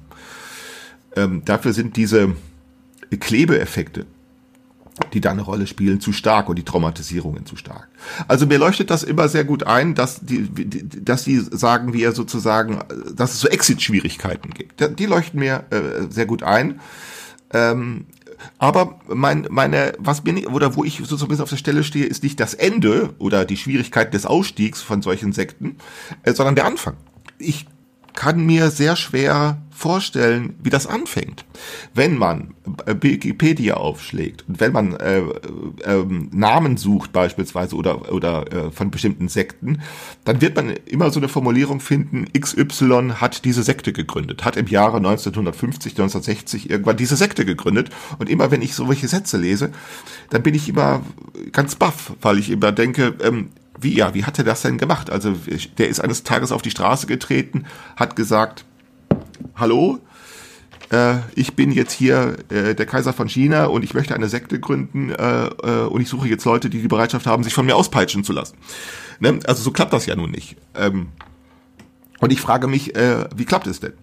Ähm, 1.15 1.41
dafür 1.45 1.73
sind 1.73 1.97
diese 1.97 2.35
Klebeeffekte 3.19 4.05
die 5.13 5.21
da 5.21 5.31
eine 5.31 5.41
Rolle 5.41 5.67
spielen, 5.67 5.99
zu 5.99 6.13
stark 6.13 6.49
und 6.49 6.57
die 6.57 6.63
Traumatisierungen 6.63 7.45
zu 7.45 7.55
stark. 7.55 7.87
Also 8.27 8.45
mir 8.45 8.57
leuchtet 8.57 8.89
das 8.89 9.03
immer 9.03 9.27
sehr 9.29 9.43
gut 9.43 9.63
ein, 9.63 9.95
dass 9.95 10.19
die, 10.21 10.49
dass 11.03 11.23
die 11.23 11.37
sagen 11.39 11.93
wir 11.93 12.11
sozusagen, 12.11 12.79
dass 13.13 13.33
es 13.33 13.41
so 13.41 13.47
Exit-Schwierigkeiten 13.47 14.51
gibt. 14.51 14.99
Die 14.99 15.05
leuchten 15.05 15.39
mir 15.39 15.65
äh, 15.69 16.11
sehr 16.11 16.25
gut 16.25 16.43
ein. 16.43 16.79
Ähm, 17.51 18.05
aber 18.57 18.99
mein, 19.07 19.47
meine, 19.49 19.93
was 19.97 20.21
bin 20.21 20.37
ich, 20.37 20.47
oder 20.47 20.75
wo 20.75 20.83
ich 20.83 20.97
sozusagen 20.97 21.33
ein 21.33 21.41
auf 21.41 21.49
der 21.49 21.57
Stelle 21.57 21.83
stehe, 21.83 22.05
ist 22.05 22.23
nicht 22.23 22.39
das 22.39 22.53
Ende 22.53 23.13
oder 23.17 23.45
die 23.45 23.57
Schwierigkeit 23.57 24.13
des 24.13 24.25
Ausstiegs 24.25 24.81
von 24.81 25.01
solchen 25.01 25.33
Sekten, 25.33 25.77
äh, 26.23 26.33
sondern 26.33 26.55
der 26.55 26.65
Anfang. 26.65 26.95
Ich 27.37 27.65
kann 28.19 28.45
mir 28.45 28.69
sehr 28.69 28.97
schwer 28.97 29.61
vorstellen, 29.71 30.55
wie 30.61 30.69
das 30.69 30.87
anfängt. 30.87 31.45
Wenn 31.93 32.17
man 32.17 32.53
Wikipedia 32.85 33.75
aufschlägt 33.75 34.43
und 34.45 34.59
wenn 34.59 34.73
man 34.73 34.93
äh, 34.97 35.19
äh, 35.19 36.03
Namen 36.31 36.75
sucht 36.75 37.13
beispielsweise 37.13 37.77
oder, 37.77 38.11
oder 38.11 38.51
äh, 38.51 38.71
von 38.71 38.91
bestimmten 38.91 39.29
Sekten, 39.29 39.81
dann 40.25 40.41
wird 40.41 40.57
man 40.57 40.71
immer 40.85 41.11
so 41.11 41.21
eine 41.21 41.29
Formulierung 41.29 41.79
finden, 41.79 42.25
XY 42.37 43.13
hat 43.21 43.45
diese 43.45 43.63
Sekte 43.63 43.93
gegründet, 43.93 44.43
hat 44.43 44.57
im 44.57 44.67
Jahre 44.67 44.97
1950, 44.97 45.93
1960 45.93 46.69
irgendwann 46.69 46.97
diese 46.97 47.15
Sekte 47.15 47.45
gegründet. 47.45 47.89
Und 48.17 48.29
immer 48.29 48.51
wenn 48.51 48.61
ich 48.61 48.75
solche 48.75 49.07
Sätze 49.07 49.37
lese, 49.37 49.71
dann 50.29 50.43
bin 50.43 50.55
ich 50.55 50.67
immer 50.67 51.03
ganz 51.53 51.75
baff, 51.75 52.11
weil 52.21 52.37
ich 52.37 52.49
immer 52.49 52.73
denke, 52.73 53.15
ähm, 53.23 53.51
wie, 53.81 53.95
ja, 53.95 54.13
wie 54.13 54.25
hat 54.25 54.37
er 54.37 54.43
das 54.43 54.61
denn 54.61 54.77
gemacht? 54.77 55.09
Also 55.09 55.35
der 55.77 55.89
ist 55.89 55.99
eines 55.99 56.23
Tages 56.23 56.51
auf 56.51 56.61
die 56.61 56.71
Straße 56.71 57.07
getreten, 57.07 57.65
hat 57.95 58.15
gesagt, 58.15 58.65
hallo, 59.55 59.99
äh, 60.91 61.17
ich 61.35 61.55
bin 61.55 61.71
jetzt 61.71 61.93
hier 61.93 62.37
äh, 62.49 62.75
der 62.75 62.85
Kaiser 62.85 63.13
von 63.13 63.27
China 63.27 63.65
und 63.65 63.83
ich 63.83 63.93
möchte 63.93 64.15
eine 64.15 64.29
Sekte 64.29 64.59
gründen 64.59 65.11
äh, 65.11 65.45
äh, 65.47 65.85
und 65.87 66.01
ich 66.01 66.09
suche 66.09 66.27
jetzt 66.27 66.45
Leute, 66.45 66.69
die 66.69 66.81
die 66.81 66.87
Bereitschaft 66.87 67.25
haben, 67.27 67.43
sich 67.43 67.53
von 67.53 67.65
mir 67.65 67.75
auspeitschen 67.75 68.23
zu 68.23 68.33
lassen. 68.33 68.57
Ne? 69.19 69.39
Also 69.45 69.63
so 69.63 69.71
klappt 69.71 69.93
das 69.93 70.05
ja 70.05 70.15
nun 70.15 70.31
nicht. 70.31 70.57
Ähm, 70.75 71.09
und 72.19 72.33
ich 72.33 72.41
frage 72.41 72.67
mich, 72.67 72.95
äh, 72.95 73.25
wie 73.35 73.45
klappt 73.45 73.67
es 73.67 73.79
denn? 73.79 73.93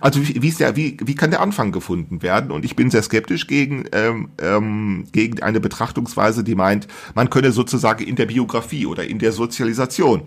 Also 0.00 0.26
wie, 0.26 0.42
wie, 0.42 0.48
ist 0.48 0.60
der, 0.60 0.76
wie, 0.76 0.96
wie 1.02 1.14
kann 1.14 1.30
der 1.30 1.40
Anfang 1.40 1.72
gefunden 1.72 2.22
werden? 2.22 2.50
Und 2.50 2.64
ich 2.64 2.76
bin 2.76 2.90
sehr 2.90 3.02
skeptisch 3.02 3.46
gegen, 3.46 3.84
ähm, 3.92 4.30
ähm, 4.40 5.04
gegen 5.12 5.42
eine 5.42 5.60
Betrachtungsweise, 5.60 6.44
die 6.44 6.54
meint, 6.54 6.88
man 7.14 7.30
könne 7.30 7.52
sozusagen 7.52 8.04
in 8.04 8.16
der 8.16 8.26
Biografie 8.26 8.86
oder 8.86 9.04
in 9.04 9.18
der 9.18 9.32
Sozialisation 9.32 10.22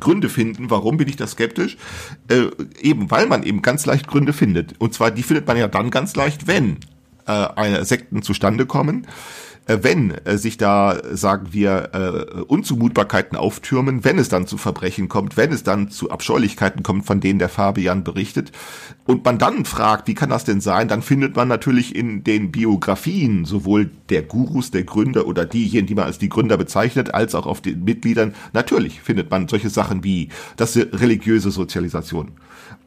Gründe 0.00 0.28
finden. 0.28 0.70
Warum 0.70 0.96
bin 0.96 1.08
ich 1.08 1.16
da 1.16 1.26
skeptisch? 1.26 1.76
Äh, 2.28 2.46
eben, 2.80 3.10
weil 3.10 3.26
man 3.26 3.42
eben 3.42 3.62
ganz 3.62 3.86
leicht 3.86 4.06
Gründe 4.06 4.32
findet. 4.32 4.74
Und 4.78 4.94
zwar, 4.94 5.10
die 5.10 5.22
findet 5.22 5.46
man 5.46 5.56
ja 5.56 5.68
dann 5.68 5.90
ganz 5.90 6.14
leicht, 6.14 6.46
wenn 6.46 6.78
äh, 7.26 7.32
eine 7.32 7.84
Sekten 7.84 8.22
zustande 8.22 8.66
kommen, 8.66 9.06
wenn 9.66 10.10
äh, 10.10 10.36
sich 10.38 10.56
da, 10.56 11.00
sagen 11.12 11.48
wir, 11.52 11.90
äh, 11.92 12.40
Unzumutbarkeiten 12.42 13.36
auftürmen, 13.36 14.04
wenn 14.04 14.18
es 14.18 14.28
dann 14.28 14.46
zu 14.46 14.58
Verbrechen 14.58 15.08
kommt, 15.08 15.36
wenn 15.36 15.52
es 15.52 15.62
dann 15.62 15.90
zu 15.90 16.10
Abscheulichkeiten 16.10 16.82
kommt, 16.82 17.06
von 17.06 17.20
denen 17.20 17.38
der 17.38 17.48
Fabian 17.48 18.04
berichtet, 18.04 18.52
und 19.06 19.24
man 19.24 19.38
dann 19.38 19.64
fragt, 19.64 20.08
wie 20.08 20.14
kann 20.14 20.30
das 20.30 20.44
denn 20.44 20.60
sein, 20.60 20.88
dann 20.88 21.02
findet 21.02 21.36
man 21.36 21.48
natürlich 21.48 21.94
in 21.94 22.24
den 22.24 22.52
Biografien 22.52 23.44
sowohl 23.44 23.90
der 24.08 24.22
Gurus, 24.22 24.70
der 24.70 24.84
Gründer 24.84 25.26
oder 25.26 25.44
diejenigen, 25.44 25.86
die 25.86 25.94
man 25.94 26.04
als 26.04 26.18
die 26.18 26.28
Gründer 26.28 26.56
bezeichnet, 26.56 27.14
als 27.14 27.34
auch 27.34 27.46
auf 27.46 27.60
den 27.60 27.84
Mitgliedern, 27.84 28.34
natürlich 28.52 29.00
findet 29.00 29.30
man 29.30 29.48
solche 29.48 29.70
Sachen 29.70 30.04
wie, 30.04 30.28
dass 30.56 30.76
religiöse 30.76 31.50
Sozialisation 31.50 32.32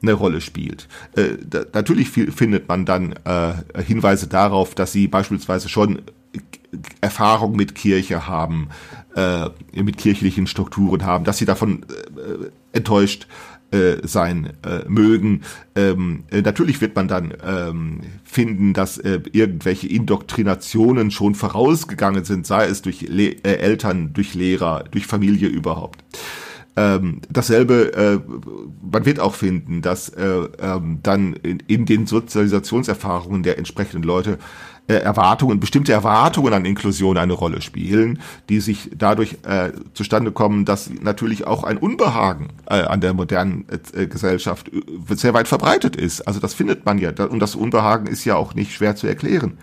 eine 0.02 0.14
Rolle 0.14 0.42
spielt. 0.42 0.88
Äh, 1.16 1.38
da, 1.48 1.64
natürlich 1.74 2.10
findet 2.10 2.68
man 2.68 2.86
dann 2.86 3.14
äh, 3.24 3.54
Hinweise 3.82 4.28
darauf, 4.28 4.76
dass 4.76 4.92
sie 4.92 5.08
beispielsweise 5.08 5.70
schon 5.70 6.02
Erfahrung 7.02 7.56
mit 7.56 7.76
Kirche 7.76 8.28
haben, 8.28 8.70
äh, 9.16 9.50
mit 9.74 9.98
kirchlichen 9.98 10.48
Strukturen 10.48 11.06
haben, 11.06 11.24
dass 11.24 11.38
sie 11.38 11.46
davon 11.46 11.84
äh, 11.84 12.78
enttäuscht 12.78 13.28
äh, 13.72 13.98
sein 14.08 14.54
äh, 14.64 14.88
mögen. 14.88 15.42
Ähm, 15.76 16.24
äh, 16.32 16.42
natürlich 16.42 16.80
wird 16.80 16.96
man 16.96 17.08
dann 17.08 17.34
ähm, 17.46 18.02
finden, 18.24 18.74
dass 18.74 18.98
äh, 18.98 19.20
irgendwelche 19.32 19.88
Indoktrinationen 19.88 21.12
schon 21.12 21.36
vorausgegangen 21.36 22.24
sind, 22.24 22.48
sei 22.48 22.66
es 22.68 22.82
durch 22.82 23.02
Le 23.02 23.32
äh, 23.44 23.58
Eltern, 23.58 24.14
durch 24.14 24.36
Lehrer, 24.36 24.86
durch 24.92 25.06
Familie 25.06 25.50
überhaupt. 25.50 26.02
Ähm, 26.78 27.22
dasselbe, 27.30 27.94
äh, 27.94 28.20
man 28.90 29.06
wird 29.06 29.20
auch 29.20 29.34
finden, 29.34 29.82
dass 29.82 30.10
äh, 30.10 30.48
ähm, 30.60 31.00
dann 31.02 31.34
in, 31.34 31.62
in 31.68 31.86
den 31.86 32.06
Sozialisationserfahrungen 32.06 33.42
der 33.42 33.58
entsprechenden 33.58 34.04
Leute 34.04 34.38
äh, 34.88 34.96
Erwartungen, 34.96 35.60
bestimmte 35.60 35.92
Erwartungen 35.92 36.54
an 36.54 36.66
Inklusion 36.66 37.18
eine 37.18 37.34
Rolle 37.34 37.62
spielen, 37.62 38.20
die 38.50 38.60
sich 38.60 38.92
dadurch 38.98 39.38
äh, 39.44 39.72
zustande 39.94 40.32
kommen, 40.32 40.66
dass 40.66 40.90
natürlich 40.90 41.46
auch 41.46 41.64
ein 41.64 41.78
Unbehagen 41.78 42.50
äh, 42.70 42.82
an 42.82 43.02
der 43.02 43.14
modernen 43.14 43.66
äh, 43.94 44.08
Gesellschaft 44.08 44.70
äh, 44.70 45.16
sehr 45.16 45.34
weit 45.34 45.48
verbreitet 45.48 45.96
ist. 45.96 46.22
Also 46.22 46.40
das 46.40 46.54
findet 46.54 46.86
man 46.86 46.98
ja. 47.00 47.10
Und 47.10 47.40
das 47.40 47.56
Unbehagen 47.56 48.08
ist 48.08 48.26
ja 48.26 48.36
auch 48.36 48.54
nicht 48.54 48.74
schwer 48.74 48.96
zu 48.96 49.08
erklären. 49.08 49.58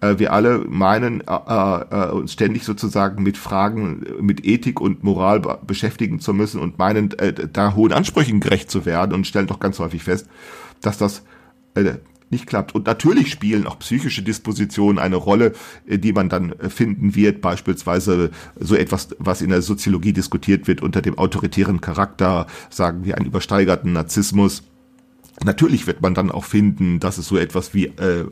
Äh, 0.00 0.18
wir 0.18 0.32
alle 0.32 0.58
meinen, 0.68 1.22
äh, 1.22 1.32
äh, 1.32 2.10
uns 2.10 2.32
ständig 2.32 2.64
sozusagen 2.64 3.22
mit 3.22 3.36
Fragen, 3.36 4.04
mit 4.20 4.44
Ethik 4.44 4.80
und 4.80 5.02
Moral 5.02 5.40
beschäftigen 5.66 6.20
zu 6.20 6.34
müssen 6.34 6.60
und 6.60 6.78
meinen, 6.78 7.18
äh, 7.18 7.32
da 7.32 7.74
hohen 7.74 7.92
Ansprüchen 7.92 8.40
gerecht 8.40 8.70
zu 8.70 8.86
werden 8.86 9.12
und 9.12 9.26
stellen 9.26 9.46
doch 9.46 9.60
ganz 9.60 9.78
häufig 9.78 10.02
fest, 10.02 10.28
dass 10.80 10.98
das 10.98 11.22
nicht 12.30 12.46
klappt. 12.46 12.74
Und 12.74 12.86
natürlich 12.86 13.30
spielen 13.30 13.66
auch 13.66 13.78
psychische 13.78 14.22
Dispositionen 14.22 14.98
eine 14.98 15.16
Rolle, 15.16 15.52
äh, 15.86 15.98
die 15.98 16.12
man 16.12 16.28
dann 16.28 16.54
finden 16.68 17.14
wird, 17.14 17.40
beispielsweise 17.40 18.30
so 18.58 18.76
etwas, 18.76 19.08
was 19.18 19.42
in 19.42 19.50
der 19.50 19.62
Soziologie 19.62 20.12
diskutiert 20.12 20.66
wird 20.66 20.82
unter 20.82 21.02
dem 21.02 21.18
autoritären 21.18 21.80
Charakter, 21.80 22.46
sagen 22.70 23.04
wir 23.04 23.16
einen 23.16 23.26
übersteigerten 23.26 23.92
Narzissmus 23.92 24.62
Natürlich 25.42 25.86
wird 25.86 26.00
man 26.00 26.14
dann 26.14 26.30
auch 26.30 26.44
finden, 26.44 27.00
dass 27.00 27.18
es 27.18 27.26
so 27.26 27.36
etwas 27.36 27.74
wie 27.74 27.86
äh, 27.86 28.24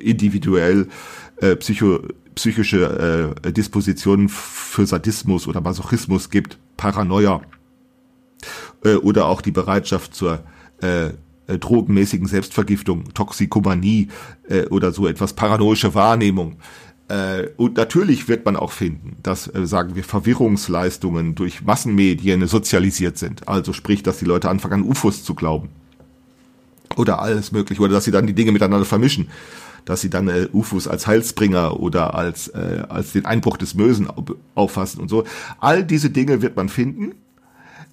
individuell 0.00 0.88
äh, 1.36 1.56
psycho, 1.56 2.00
psychische 2.34 3.34
äh, 3.44 3.52
Dispositionen 3.52 4.28
für 4.28 4.86
Sadismus 4.86 5.46
oder 5.46 5.60
Masochismus 5.60 6.30
gibt, 6.30 6.58
Paranoia 6.76 7.42
äh, 8.82 8.94
oder 8.94 9.26
auch 9.26 9.42
die 9.42 9.50
Bereitschaft 9.50 10.14
zur 10.14 10.42
äh, 10.80 11.10
äh, 11.48 11.58
drogenmäßigen 11.58 12.26
Selbstvergiftung, 12.26 13.12
Toxikomanie 13.14 14.08
äh, 14.48 14.66
oder 14.66 14.92
so 14.92 15.06
etwas, 15.06 15.32
paranoische 15.32 15.94
Wahrnehmung. 15.94 16.56
Äh, 17.08 17.48
und 17.56 17.76
natürlich 17.76 18.28
wird 18.28 18.44
man 18.44 18.56
auch 18.56 18.72
finden, 18.72 19.16
dass, 19.22 19.52
äh, 19.52 19.66
sagen 19.66 19.96
wir, 19.96 20.04
Verwirrungsleistungen 20.04 21.34
durch 21.34 21.62
Massenmedien 21.62 22.46
sozialisiert 22.46 23.18
sind. 23.18 23.48
Also 23.48 23.72
sprich, 23.72 24.02
dass 24.02 24.18
die 24.18 24.26
Leute 24.26 24.50
anfangen, 24.50 24.82
an 24.82 24.88
UFOs 24.88 25.24
zu 25.24 25.34
glauben 25.34 25.70
oder 26.96 27.20
alles 27.20 27.52
mögliche 27.52 27.80
oder 27.80 27.94
dass 27.94 28.04
sie 28.04 28.10
dann 28.10 28.26
die 28.26 28.34
Dinge 28.34 28.52
miteinander 28.52 28.84
vermischen, 28.84 29.28
dass 29.84 30.02
sie 30.02 30.10
dann 30.10 30.28
äh, 30.28 30.48
UFOs 30.52 30.86
als 30.86 31.06
Heilsbringer 31.06 31.80
oder 31.80 32.14
als 32.14 32.48
äh, 32.48 32.84
als 32.88 33.12
den 33.12 33.24
Einbruch 33.24 33.56
des 33.56 33.74
Mösen 33.74 34.08
auffassen 34.54 35.00
und 35.00 35.08
so. 35.08 35.24
All 35.60 35.84
diese 35.84 36.10
Dinge 36.10 36.42
wird 36.42 36.56
man 36.56 36.68
finden 36.68 37.14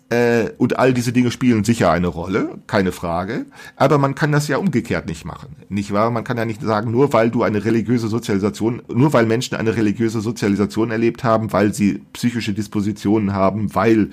äh, 0.09 0.51
und 0.57 0.77
all 0.77 0.93
diese 0.93 1.11
Dinge 1.11 1.31
spielen 1.31 1.63
sicher 1.63 1.91
eine 1.91 2.07
Rolle, 2.07 2.59
keine 2.67 2.91
Frage. 2.91 3.47
Aber 3.75 3.97
man 3.97 4.13
kann 4.13 4.31
das 4.31 4.47
ja 4.47 4.57
umgekehrt 4.57 5.07
nicht 5.07 5.25
machen, 5.25 5.55
nicht 5.67 5.93
wahr? 5.93 6.11
Man 6.11 6.23
kann 6.23 6.37
ja 6.37 6.45
nicht 6.45 6.61
sagen, 6.61 6.91
nur 6.91 7.11
weil 7.11 7.31
du 7.31 7.41
eine 7.41 7.65
religiöse 7.65 8.07
Sozialisation, 8.07 8.83
nur 8.87 9.13
weil 9.13 9.25
Menschen 9.25 9.55
eine 9.55 9.75
religiöse 9.75 10.21
Sozialisation 10.21 10.91
erlebt 10.91 11.23
haben, 11.23 11.51
weil 11.53 11.73
sie 11.73 12.03
psychische 12.13 12.53
Dispositionen 12.53 13.33
haben, 13.33 13.73
weil 13.73 14.11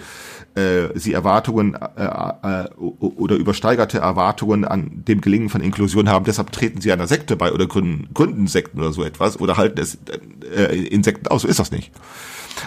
äh, 0.55 0.99
sie 0.99 1.13
Erwartungen 1.13 1.75
äh, 1.75 2.05
äh, 2.05 2.69
oder 2.79 3.37
übersteigerte 3.37 3.99
Erwartungen 3.99 4.65
an 4.65 5.05
dem 5.07 5.21
Gelingen 5.21 5.51
von 5.51 5.61
Inklusion 5.61 6.09
haben, 6.09 6.25
deshalb 6.25 6.53
treten 6.53 6.81
sie 6.81 6.91
einer 6.91 7.07
Sekte 7.07 7.37
bei 7.37 7.53
oder 7.53 7.67
gründen, 7.67 8.09
gründen 8.15 8.47
Sekten 8.47 8.81
oder 8.81 8.93
so 8.93 9.05
etwas 9.05 9.39
oder 9.41 9.59
halten 9.59 9.79
es 9.79 9.99
äh, 10.57 10.75
in 10.75 11.03
Sekten 11.03 11.29
aus. 11.29 11.43
So 11.43 11.49
ist 11.49 11.59
das 11.59 11.71
nicht. 11.71 11.93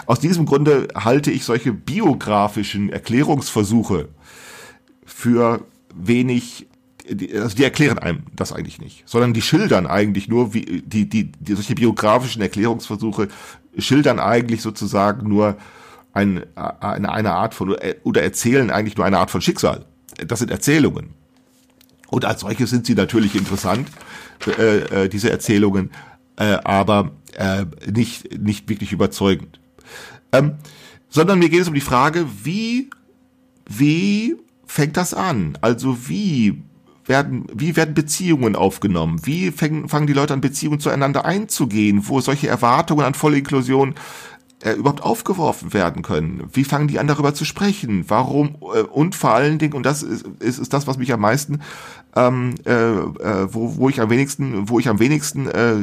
Aus 0.06 0.20
diesem 0.20 0.46
Grunde 0.46 0.88
halte 0.94 1.30
ich 1.30 1.44
solche 1.44 1.72
biografischen 1.72 2.90
Erklärungsversuche 2.90 4.08
für 5.04 5.64
wenig 5.94 6.66
also 7.34 7.56
die 7.56 7.64
erklären 7.64 7.98
einem 7.98 8.24
das 8.34 8.52
eigentlich 8.52 8.80
nicht, 8.80 9.04
sondern 9.06 9.32
die 9.32 9.42
schildern 9.42 9.86
eigentlich 9.86 10.28
nur, 10.28 10.54
wie 10.54 10.82
die, 10.84 11.08
die, 11.08 11.30
die 11.30 11.54
solche 11.54 11.74
biografischen 11.74 12.42
Erklärungsversuche 12.42 13.28
schildern 13.78 14.18
eigentlich 14.18 14.62
sozusagen 14.62 15.28
nur 15.28 15.56
ein, 16.12 16.44
eine, 16.54 17.12
eine 17.12 17.32
Art 17.32 17.54
von 17.54 17.76
oder 18.02 18.22
erzählen 18.22 18.70
eigentlich 18.70 18.96
nur 18.96 19.06
eine 19.06 19.18
Art 19.18 19.30
von 19.30 19.40
Schicksal. 19.40 19.84
Das 20.26 20.38
sind 20.38 20.50
Erzählungen. 20.50 21.10
Und 22.08 22.24
als 22.24 22.40
solche 22.40 22.66
sind 22.66 22.86
sie 22.86 22.94
natürlich 22.94 23.34
interessant, 23.34 23.88
äh, 24.46 25.04
äh, 25.04 25.08
diese 25.08 25.30
Erzählungen, 25.30 25.90
äh, 26.36 26.58
aber 26.64 27.12
äh, 27.34 27.66
nicht, 27.90 28.40
nicht 28.40 28.68
wirklich 28.68 28.92
überzeugend. 28.92 29.60
Ähm, 30.32 30.54
sondern 31.08 31.38
mir 31.38 31.48
geht 31.48 31.62
es 31.62 31.68
um 31.68 31.74
die 31.74 31.80
Frage, 31.80 32.26
wie, 32.44 32.90
wie 33.68 34.36
fängt 34.66 34.96
das 34.96 35.14
an? 35.14 35.56
Also 35.60 36.08
wie 36.08 36.62
werden, 37.06 37.46
wie 37.54 37.76
werden 37.76 37.94
Beziehungen 37.94 38.56
aufgenommen? 38.56 39.20
Wie 39.24 39.50
fängen, 39.50 39.88
fangen 39.88 40.06
die 40.06 40.12
Leute 40.12 40.34
an, 40.34 40.40
Beziehungen 40.40 40.80
zueinander 40.80 41.24
einzugehen, 41.24 42.08
wo 42.08 42.20
solche 42.20 42.48
Erwartungen 42.48 43.06
an 43.06 43.14
volle 43.14 43.38
Inklusion 43.38 43.94
äh, 44.62 44.72
überhaupt 44.72 45.02
aufgeworfen 45.02 45.72
werden 45.72 46.02
können? 46.02 46.48
Wie 46.52 46.64
fangen 46.64 46.88
die 46.88 46.98
an, 46.98 47.06
darüber 47.06 47.34
zu 47.34 47.44
sprechen? 47.44 48.04
Warum? 48.08 48.56
Äh, 48.74 48.80
und 48.82 49.14
vor 49.14 49.32
allen 49.32 49.58
Dingen, 49.58 49.74
und 49.74 49.84
das 49.84 50.02
ist, 50.02 50.26
ist, 50.40 50.58
ist 50.58 50.72
das, 50.72 50.86
was 50.86 50.98
mich 50.98 51.12
am 51.12 51.20
meisten 51.20 51.60
ähm, 52.16 52.54
äh, 52.64 52.72
äh, 52.72 53.52
wo, 53.52 53.76
wo 53.76 53.88
ich 53.88 54.00
am 54.00 54.10
wenigsten, 54.10 54.68
wo 54.68 54.78
ich 54.80 54.88
am 54.88 54.98
wenigsten 54.98 55.46
äh, 55.46 55.74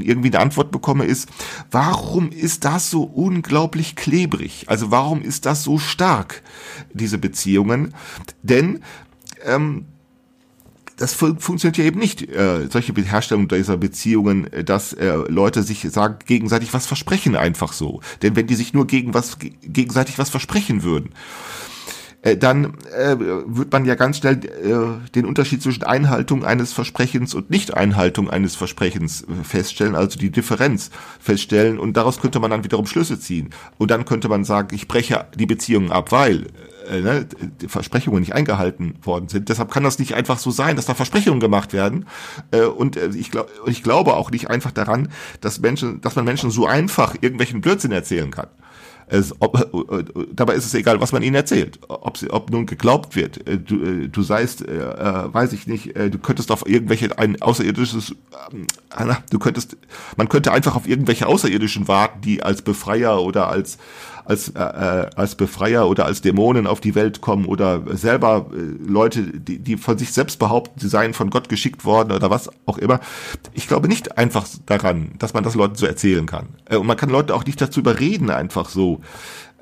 irgendwie 0.00 0.28
eine 0.28 0.40
Antwort 0.40 0.70
bekomme, 0.70 1.04
ist, 1.04 1.28
warum 1.70 2.30
ist 2.30 2.64
das 2.64 2.90
so 2.90 3.02
unglaublich 3.02 3.94
klebrig? 3.94 4.64
Also 4.68 4.90
warum 4.90 5.20
ist 5.20 5.46
das 5.46 5.62
so 5.62 5.78
stark, 5.78 6.42
diese 6.92 7.18
Beziehungen? 7.18 7.94
Denn 8.42 8.80
ähm, 9.44 9.84
das 10.98 11.14
fun 11.14 11.38
funktioniert 11.38 11.78
ja 11.78 11.84
eben 11.84 11.98
nicht, 11.98 12.28
äh, 12.28 12.68
solche 12.70 12.92
Herstellung 12.92 13.48
dieser 13.48 13.76
Beziehungen, 13.76 14.52
äh, 14.52 14.64
dass 14.64 14.92
äh, 14.92 15.14
Leute 15.28 15.62
sich 15.62 15.80
sagen, 15.82 16.16
gegenseitig 16.26 16.74
was 16.74 16.86
versprechen 16.86 17.36
einfach 17.36 17.72
so. 17.72 18.00
Denn 18.22 18.36
wenn 18.36 18.46
die 18.46 18.56
sich 18.56 18.74
nur 18.74 18.86
gegen 18.86 19.14
was 19.14 19.38
gegenseitig 19.38 20.18
was 20.18 20.28
versprechen 20.28 20.82
würden, 20.82 21.10
äh, 22.22 22.36
dann 22.36 22.74
äh, 22.96 23.16
wird 23.18 23.70
man 23.72 23.84
ja 23.84 23.94
ganz 23.94 24.18
schnell 24.18 24.44
äh, 24.44 25.08
den 25.14 25.24
Unterschied 25.24 25.62
zwischen 25.62 25.84
Einhaltung 25.84 26.44
eines 26.44 26.72
Versprechens 26.72 27.32
und 27.34 27.50
Nicht-Einhaltung 27.50 28.28
eines 28.28 28.56
Versprechens 28.56 29.22
äh, 29.22 29.44
feststellen, 29.44 29.94
also 29.94 30.18
die 30.18 30.30
Differenz 30.30 30.90
feststellen 31.20 31.78
und 31.78 31.96
daraus 31.96 32.20
könnte 32.20 32.40
man 32.40 32.50
dann 32.50 32.64
wiederum 32.64 32.86
Schlüsse 32.86 33.20
ziehen. 33.20 33.50
Und 33.78 33.92
dann 33.92 34.04
könnte 34.04 34.28
man 34.28 34.44
sagen, 34.44 34.74
ich 34.74 34.88
breche 34.88 35.26
die 35.36 35.46
Beziehungen 35.46 35.92
ab, 35.92 36.10
weil 36.10 36.46
äh, 36.90 37.00
ne, 37.00 37.28
Versprechungen 37.68 38.18
nicht 38.18 38.34
eingehalten 38.34 38.96
worden 39.02 39.28
sind. 39.28 39.48
Deshalb 39.48 39.70
kann 39.70 39.84
das 39.84 40.00
nicht 40.00 40.14
einfach 40.14 40.38
so 40.38 40.50
sein, 40.50 40.74
dass 40.74 40.86
da 40.86 40.94
Versprechungen 40.94 41.38
gemacht 41.38 41.72
werden. 41.72 42.06
Äh, 42.50 42.62
und 42.62 42.96
ich, 42.96 43.30
glaub, 43.30 43.48
ich 43.66 43.84
glaube 43.84 44.14
auch 44.14 44.32
nicht 44.32 44.50
einfach 44.50 44.72
daran, 44.72 45.08
dass 45.40 45.60
Menschen, 45.60 46.00
dass 46.00 46.16
man 46.16 46.24
Menschen 46.24 46.50
so 46.50 46.66
einfach 46.66 47.14
irgendwelchen 47.20 47.60
Blödsinn 47.60 47.92
erzählen 47.92 48.32
kann. 48.32 48.48
Es, 49.10 49.34
ob, 49.40 49.56
äh, 49.56 50.04
dabei 50.32 50.54
ist 50.54 50.66
es 50.66 50.74
egal, 50.74 51.00
was 51.00 51.12
man 51.12 51.22
ihnen 51.22 51.34
erzählt. 51.34 51.78
Ob, 51.88 52.16
sie, 52.16 52.30
ob 52.30 52.50
nun 52.50 52.66
geglaubt 52.66 53.16
wird, 53.16 53.46
äh, 53.48 53.58
du, 53.58 53.82
äh, 53.82 54.08
du 54.08 54.22
seist, 54.22 54.66
äh, 54.66 55.32
weiß 55.32 55.52
ich 55.52 55.66
nicht, 55.66 55.96
du 55.96 56.18
könntest 56.18 56.50
auf 56.50 56.68
irgendwelche, 56.68 57.18
ein 57.18 57.40
außerirdisches, 57.40 58.10
äh, 58.10 59.14
du 59.30 59.38
könntest, 59.38 59.76
man 60.16 60.28
könnte 60.28 60.52
einfach 60.52 60.76
auf 60.76 60.88
irgendwelche 60.88 61.26
Außerirdischen 61.26 61.88
warten, 61.88 62.20
die 62.20 62.42
als 62.42 62.62
Befreier 62.62 63.22
oder 63.22 63.48
als 63.48 63.78
als, 64.28 64.50
äh, 64.50 64.58
als 65.16 65.34
Befreier 65.36 65.88
oder 65.88 66.04
als 66.04 66.20
Dämonen 66.20 66.66
auf 66.66 66.80
die 66.80 66.94
Welt 66.94 67.22
kommen 67.22 67.46
oder 67.46 67.82
selber 67.96 68.46
äh, 68.52 68.86
Leute, 68.86 69.22
die, 69.22 69.58
die 69.58 69.78
von 69.78 69.96
sich 69.96 70.12
selbst 70.12 70.38
behaupten, 70.38 70.78
sie 70.78 70.88
seien 70.88 71.14
von 71.14 71.30
Gott 71.30 71.48
geschickt 71.48 71.86
worden 71.86 72.12
oder 72.12 72.28
was 72.28 72.50
auch 72.66 72.76
immer. 72.76 73.00
Ich 73.54 73.68
glaube 73.68 73.88
nicht 73.88 74.18
einfach 74.18 74.46
daran, 74.66 75.12
dass 75.18 75.32
man 75.32 75.44
das 75.44 75.54
Leuten 75.54 75.76
so 75.76 75.86
erzählen 75.86 76.26
kann. 76.26 76.48
Äh, 76.66 76.76
und 76.76 76.86
man 76.86 76.98
kann 76.98 77.08
Leute 77.08 77.34
auch 77.34 77.46
nicht 77.46 77.58
dazu 77.60 77.80
überreden, 77.80 78.28
einfach 78.28 78.68
so, 78.68 78.97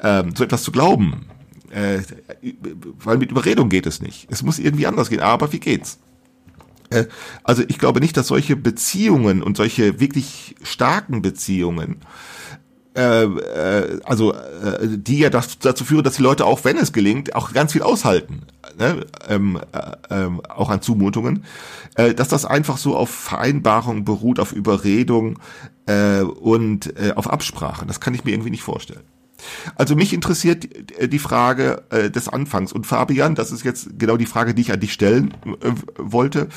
ähm, 0.03 0.35
so 0.37 0.45
etwas 0.45 0.63
zu 0.63 0.73
glauben. 0.73 1.27
Äh, 1.71 2.01
weil 2.99 3.19
mit 3.19 3.31
Überredung 3.31 3.69
geht 3.69 3.87
es 3.87 4.01
nicht. 4.01 4.29
Es 4.31 4.43
muss 4.43 4.59
irgendwie 4.59 4.87
anders 4.87 5.11
gehen. 5.11 5.21
Aber 5.21 5.53
wie 5.53 5.61
geht's? 5.61 5.99
Äh, 6.91 7.07
also 7.43 7.63
ich 7.67 7.79
glaube 7.79 8.01
nicht, 8.01 8.17
dass 8.17 8.29
solche 8.29 8.57
Beziehungen 8.57 9.43
und 9.43 9.57
solche 9.57 10.01
wirklich 10.01 10.55
starken 10.63 11.23
Beziehungen 11.23 12.01
äh, 12.97 13.25
äh, 13.25 14.01
also 14.05 14.35
die 14.83 15.19
ja 15.19 15.29
das, 15.29 15.59
dazu 15.59 15.85
führen, 15.85 16.03
dass 16.03 16.17
die 16.17 16.23
Leute 16.23 16.47
auch, 16.47 16.65
wenn 16.65 16.79
es 16.79 16.95
gelingt, 16.95 17.35
auch 17.35 17.53
ganz 17.53 17.73
viel 17.73 17.83
aushalten, 17.83 18.43
ne? 18.79 19.05
ähm, 19.29 19.61
äh, 19.73 20.25
äh, 20.25 20.31
auch 20.49 20.71
an 20.71 20.81
Zumutungen, 20.81 21.45
äh, 21.97 22.15
dass 22.15 22.29
das 22.29 22.47
einfach 22.47 22.79
so 22.79 22.97
auf 22.97 23.11
Vereinbarung 23.11 24.05
beruht, 24.05 24.41
auf 24.41 24.53
Überredung 24.53 25.39
äh, 25.85 26.23
und 26.23 26.97
äh, 26.99 27.13
auf 27.15 27.29
Absprache. 27.29 27.85
Das 27.85 28.01
kann 28.01 28.15
ich 28.15 28.25
mir 28.25 28.31
irgendwie 28.31 28.51
nicht 28.51 28.63
vorstellen. 28.63 29.03
Also 29.75 29.97
mich 29.97 30.13
interessiert 30.13 30.69
die 31.01 31.19
Frage 31.19 31.83
äh, 31.91 32.11
des 32.11 32.29
Anfangs. 32.29 32.73
Und 32.73 32.87
Fabian, 32.87 33.35
das 33.35 33.53
ist 33.53 33.65
jetzt 33.65 33.99
genau 33.99 34.17
die 34.17 34.27
Frage, 34.27 34.55
die 34.55 34.63
ich 34.63 34.73
an 34.73 34.81
dich 34.81 34.93
stellen 34.93 35.35
äh, 35.61 35.73
wollte. 35.97 36.49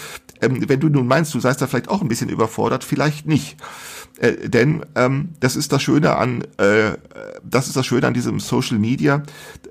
Ähm, 0.41 0.67
wenn 0.67 0.79
du 0.79 0.89
nun 0.89 1.07
meinst, 1.07 1.33
du 1.33 1.39
seist 1.39 1.61
da 1.61 1.67
vielleicht 1.67 1.89
auch 1.89 2.01
ein 2.01 2.07
bisschen 2.07 2.29
überfordert, 2.29 2.83
vielleicht 2.83 3.27
nicht. 3.27 3.57
Äh, 4.17 4.49
denn 4.49 4.85
ähm, 4.95 5.29
das 5.39 5.55
ist 5.55 5.71
das 5.71 5.81
Schöne 5.81 6.15
an 6.15 6.43
äh, 6.57 6.97
das 7.43 7.67
ist 7.67 7.75
das 7.75 7.85
Schöne 7.85 8.07
an 8.07 8.13
diesem 8.13 8.39
Social 8.39 8.77
Media. 8.77 9.23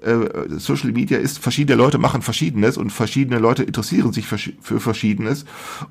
Äh, 0.03 0.59
Social 0.59 0.93
Media 0.93 1.19
ist 1.19 1.39
verschiedene 1.39 1.77
Leute 1.77 1.99
machen 1.99 2.23
Verschiedenes 2.23 2.77
und 2.77 2.91
verschiedene 2.91 3.39
Leute 3.39 3.63
interessieren 3.63 4.13
sich 4.13 4.27
für, 4.27 4.39
für 4.39 4.81
Verschiedenes. 4.81 5.45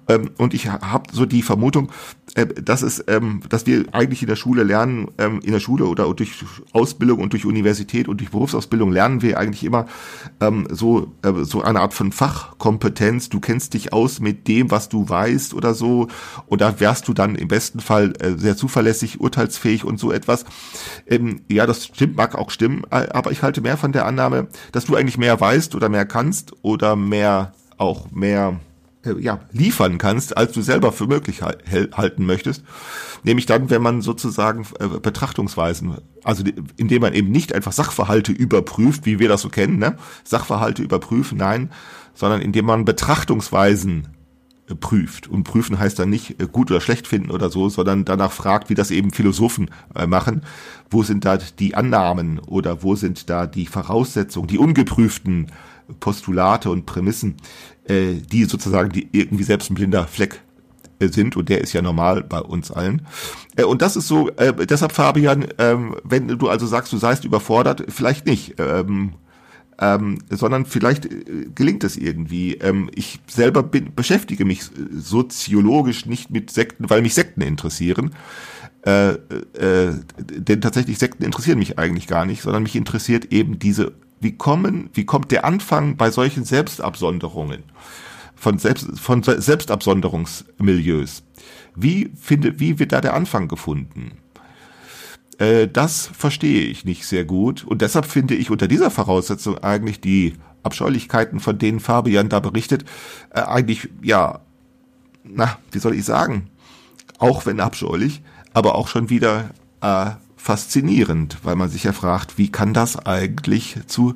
Ähm, 0.08 0.32
und 0.38 0.54
ich 0.54 0.68
habe 0.70 1.06
so 1.12 1.26
die 1.26 1.42
Vermutung, 1.42 1.92
äh, 2.36 2.46
dass 2.48 2.82
es, 2.82 3.04
ähm, 3.08 3.42
dass 3.50 3.66
wir 3.66 3.86
eigentlich 3.92 4.22
in 4.22 4.28
der 4.28 4.36
Schule 4.36 4.64
lernen, 4.64 5.10
ähm, 5.18 5.40
in 5.44 5.52
der 5.52 5.60
Schule 5.60 5.86
oder 5.86 6.12
durch 6.14 6.44
Ausbildung 6.74 7.07
und 7.16 7.34
durch 7.34 7.46
Universität 7.46 8.08
und 8.08 8.20
durch 8.20 8.32
Berufsausbildung 8.32 8.92
lernen 8.92 9.22
wir 9.22 9.38
eigentlich 9.38 9.64
immer 9.64 9.86
ähm, 10.42 10.68
so 10.70 11.14
äh, 11.24 11.44
so 11.44 11.62
eine 11.62 11.80
Art 11.80 11.94
von 11.94 12.12
Fachkompetenz. 12.12 13.30
Du 13.30 13.40
kennst 13.40 13.74
dich 13.74 13.94
aus 13.94 14.20
mit 14.20 14.48
dem, 14.48 14.72
was 14.72 14.90
du 14.90 15.08
weißt 15.08 15.54
oder 15.54 15.74
so. 15.74 16.08
Und 16.48 16.62
da 16.62 16.80
wärst 16.80 17.08
du 17.08 17.14
dann 17.14 17.36
im 17.36 17.48
besten 17.48 17.80
Fall 17.80 18.14
äh, 18.20 18.32
sehr 18.38 18.58
zuverlässig, 18.58 19.20
urteilsfähig 19.20 19.84
und 19.84 20.00
so 20.00 20.12
etwas. 20.12 20.46
Ähm, 21.08 21.42
ja, 21.50 21.66
das 21.66 21.86
stimmt, 21.86 22.18
mag 22.18 22.36
auch 22.36 22.52
stimmen, 22.52 22.84
äh, 22.92 23.08
aber 23.10 23.32
ich 23.32 23.44
halte 23.44 23.62
mehr 23.62 23.78
von 23.78 23.92
der 23.92 24.06
Annahme, 24.06 24.48
dass 24.72 24.86
du 24.86 24.96
eigentlich 24.96 25.18
mehr 25.18 25.40
weißt 25.40 25.76
oder 25.76 25.90
mehr 25.90 26.06
kannst 26.06 26.54
oder 26.62 26.96
mehr 26.96 27.54
auch 27.78 28.12
mehr 28.12 28.60
ja, 29.20 29.40
liefern 29.52 29.98
kannst, 29.98 30.38
als 30.38 30.52
du 30.52 30.62
selber 30.62 30.92
für 30.92 31.08
möglich 31.08 31.42
halten 31.42 32.26
möchtest. 32.26 32.64
Nämlich 33.24 33.46
dann, 33.46 33.70
wenn 33.70 33.82
man 33.82 34.02
sozusagen 34.02 34.66
äh, 34.80 34.88
Betrachtungsweisen, 35.00 35.98
also 36.24 36.44
indem 36.76 37.02
man 37.02 37.14
eben 37.14 37.32
nicht 37.32 37.54
einfach 37.54 37.72
Sachverhalte 37.72 38.32
überprüft, 38.32 39.06
wie 39.06 39.20
wir 39.20 39.30
das 39.30 39.42
so 39.42 39.50
kennen, 39.50 39.80
ne? 39.80 39.98
Sachverhalte 40.24 40.84
überprüfen, 40.84 41.38
nein, 41.38 41.72
sondern 42.14 42.42
indem 42.42 42.66
man 42.66 42.86
Betrachtungsweisen 42.86 44.08
prüft. 44.76 45.28
Und 45.28 45.44
prüfen 45.44 45.80
heißt 45.80 45.98
dann 46.00 46.10
nicht 46.10 46.42
äh, 46.42 46.48
gut 46.52 46.72
oder 46.72 46.82
schlecht 46.82 47.08
finden 47.08 47.32
oder 47.32 47.50
so, 47.50 47.70
sondern 47.70 48.06
danach 48.06 48.32
fragt, 48.32 48.70
wie 48.70 48.76
das 48.76 48.92
eben 48.92 49.12
Philosophen 49.12 49.70
äh, 49.96 50.08
machen. 50.08 50.42
Wo 50.90 51.04
sind 51.04 51.26
da 51.26 51.38
die 51.38 51.76
Annahmen 51.76 52.40
oder 52.40 52.84
wo 52.84 52.96
sind 52.96 53.30
da 53.30 53.48
die 53.48 53.66
Voraussetzungen, 53.66 54.48
die 54.48 54.58
ungeprüften 54.58 55.48
Postulate 56.00 56.70
und 56.70 56.86
Prämissen, 56.86 57.36
äh, 57.86 58.16
die 58.16 58.46
sozusagen 58.46 58.92
die 58.92 59.08
irgendwie 59.12 59.44
selbst 59.44 59.70
ein 59.70 59.76
blinder 59.76 60.06
Fleck 60.08 60.42
sind 61.00 61.36
und 61.36 61.50
der 61.50 61.62
ist 61.62 61.74
ja 61.74 61.84
normal 61.84 62.24
bei 62.24 62.40
uns 62.40 62.72
allen. 62.72 63.06
Und 63.68 63.84
das 63.84 63.96
ist 63.96 64.08
so, 64.08 64.32
deshalb 64.32 64.92
Fabian, 64.92 65.46
ähm, 65.60 65.96
wenn 66.04 66.28
du 66.28 66.50
also 66.50 66.66
sagst, 66.66 66.92
du 66.92 66.98
seist 66.98 67.24
überfordert, 67.24 67.86
vielleicht 67.90 68.26
nicht. 68.26 68.56
Ähm, 68.58 69.14
ähm, 69.80 70.20
sondern 70.30 70.66
vielleicht 70.66 71.06
äh, 71.06 71.50
gelingt 71.54 71.84
es 71.84 71.98
irgendwie. 71.98 72.56
Ähm, 72.56 72.90
ich 72.96 73.20
selber 73.28 73.64
bin, 73.64 73.94
beschäftige 73.94 74.46
mich 74.46 74.64
soziologisch 74.92 76.06
nicht 76.06 76.32
mit 76.32 76.50
Sekten, 76.50 76.90
weil 76.90 77.02
mich 77.02 77.14
Sekten 77.14 77.42
interessieren. 77.42 78.16
Äh, 78.86 79.10
äh, 79.10 79.94
denn 80.18 80.62
tatsächlich 80.62 80.98
Sekten 80.98 81.24
interessieren 81.24 81.60
mich 81.60 81.78
eigentlich 81.78 82.08
gar 82.08 82.26
nicht, 82.26 82.42
sondern 82.42 82.64
mich 82.64 82.76
interessiert 82.76 83.32
eben 83.32 83.60
diese, 83.60 83.94
wie 84.20 84.36
kommen, 84.36 84.90
wie 84.94 85.06
kommt 85.06 85.32
der 85.32 85.46
Anfang 85.46 85.98
bei 85.98 86.12
solchen 86.12 86.44
Selbstabsonderungen, 86.44 87.64
von 88.36 88.60
Selbst, 88.60 89.00
von 89.00 89.24
Selbstabsonderungsmilieus? 89.24 91.24
Wie 91.76 92.12
findet, 92.20 92.60
wie 92.60 92.80
wird 92.80 92.92
da 92.92 93.02
der 93.02 93.14
Anfang 93.14 93.48
gefunden? 93.48 94.18
Äh, 95.38 95.68
das 95.68 96.10
verstehe 96.14 96.68
ich 96.68 96.86
nicht 96.86 97.06
sehr 97.06 97.26
gut. 97.26 97.64
Und 97.64 97.82
deshalb 97.82 98.06
finde 98.06 98.36
ich 98.36 98.50
unter 98.50 98.68
dieser 98.68 98.92
Voraussetzung 98.92 99.58
eigentlich 99.60 100.02
die 100.02 100.34
Abscheulichkeiten, 100.64 101.40
von 101.40 101.58
denen 101.58 101.80
Fabian 101.80 102.30
da 102.30 102.40
berichtet, 102.40 102.86
äh, 103.32 103.42
eigentlich, 103.42 103.90
ja, 104.02 104.42
na, 105.24 105.58
wie 105.72 105.80
soll 105.80 105.96
ich 105.96 106.06
sagen, 106.06 106.50
auch 107.20 107.46
wenn 107.46 107.60
abscheulich, 107.60 108.22
aber 108.54 108.76
auch 108.76 108.88
schon 108.88 109.10
wieder 109.10 109.52
äh, 109.82 110.12
faszinierend, 110.38 111.38
weil 111.44 111.56
man 111.56 111.70
sich 111.70 111.84
ja 111.84 111.92
fragt, 111.92 112.38
wie 112.38 112.50
kann 112.50 112.74
das 112.74 112.98
eigentlich 112.98 113.78
zu 113.88 114.16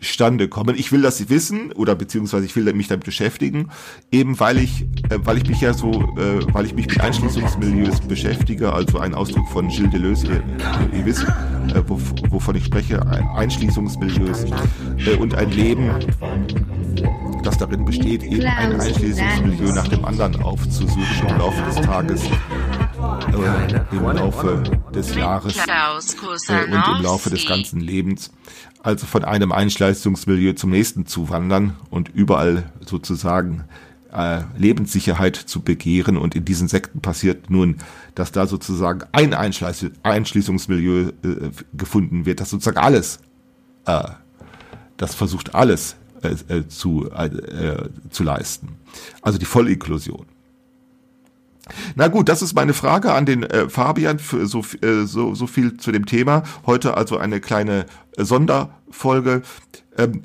Stande 0.00 0.48
kommen. 0.48 0.76
Ich 0.76 0.90
will 0.90 1.02
das 1.02 1.28
wissen 1.28 1.70
oder 1.72 1.94
beziehungsweise 1.94 2.44
ich 2.44 2.56
will 2.56 2.72
mich 2.72 2.88
damit 2.88 3.04
beschäftigen, 3.04 3.68
eben 4.10 4.40
weil 4.40 4.58
ich, 4.58 4.82
äh, 5.10 5.18
weil 5.22 5.36
ich 5.36 5.46
mich 5.46 5.60
ja 5.60 5.74
so, 5.74 5.90
äh, 6.16 6.52
weil 6.52 6.64
ich 6.64 6.74
mich 6.74 6.86
mit 6.88 7.00
Einschließungsmilieus 7.00 8.00
beschäftige, 8.00 8.72
also 8.72 8.98
ein 8.98 9.14
Ausdruck 9.14 9.48
von 9.48 9.68
Gilles 9.68 9.90
Deleuze, 9.90 10.26
ihr, 10.26 10.98
ihr 10.98 11.04
wisst, 11.04 11.24
äh, 11.24 11.82
wovon 11.86 12.56
ich 12.56 12.64
spreche, 12.64 13.04
Einschließungsmilieus 13.36 14.44
äh, 15.06 15.16
und 15.16 15.34
ein 15.34 15.50
Leben, 15.50 15.90
das 17.42 17.58
darin 17.58 17.84
besteht, 17.84 18.22
eben 18.22 18.46
ein 18.46 18.80
Einschließungsmilieu 18.80 19.72
nach 19.72 19.88
dem 19.88 20.04
anderen 20.04 20.42
aufzusuchen 20.42 21.28
im 21.28 21.38
Laufe 21.38 21.62
des 21.64 21.76
Tages 21.76 22.22
äh, 23.02 23.96
im 23.96 24.02
Laufe 24.04 24.62
des 24.94 25.14
Jahres 25.14 25.56
äh, 25.56 26.64
und 26.64 26.98
im 26.98 27.02
Laufe 27.02 27.30
des 27.30 27.46
ganzen 27.46 27.80
Lebens. 27.80 28.30
Also 28.82 29.06
von 29.06 29.24
einem 29.24 29.52
Einschleistungsmilieu 29.52 30.54
zum 30.54 30.70
nächsten 30.70 31.06
zu 31.06 31.28
wandern 31.28 31.76
und 31.90 32.08
überall 32.08 32.72
sozusagen 32.84 33.64
äh, 34.12 34.42
Lebenssicherheit 34.56 35.36
zu 35.36 35.60
begehren. 35.62 36.16
Und 36.16 36.34
in 36.34 36.44
diesen 36.44 36.68
Sekten 36.68 37.00
passiert 37.00 37.50
nun, 37.50 37.76
dass 38.14 38.32
da 38.32 38.46
sozusagen 38.46 39.06
ein 39.12 39.34
Einschließ 39.34 39.90
Einschließungsmilieu 40.02 41.12
äh, 41.22 41.50
gefunden 41.72 42.26
wird, 42.26 42.40
das 42.40 42.50
sozusagen 42.50 42.78
alles, 42.78 43.20
äh, 43.86 44.02
das 44.96 45.14
versucht 45.14 45.54
alles 45.54 45.96
äh, 46.22 46.34
äh 46.54 46.68
zu, 46.68 47.10
äh, 47.10 47.88
zu 48.10 48.22
leisten. 48.22 48.76
Also 49.22 49.38
die 49.38 49.46
Vollinklusion. 49.46 50.26
Na 51.94 52.08
gut, 52.08 52.28
das 52.28 52.42
ist 52.42 52.54
meine 52.54 52.74
Frage 52.74 53.12
an 53.12 53.26
den 53.26 53.44
äh, 53.44 53.68
Fabian 53.68 54.18
für 54.18 54.46
so, 54.46 54.64
äh, 54.82 55.04
so, 55.04 55.34
so 55.34 55.46
viel 55.46 55.76
zu 55.76 55.92
dem 55.92 56.06
Thema. 56.06 56.42
Heute 56.66 56.96
also 56.96 57.18
eine 57.18 57.40
kleine 57.40 57.86
äh, 58.16 58.24
Sonderfolge. 58.24 59.42
Ähm, 59.96 60.22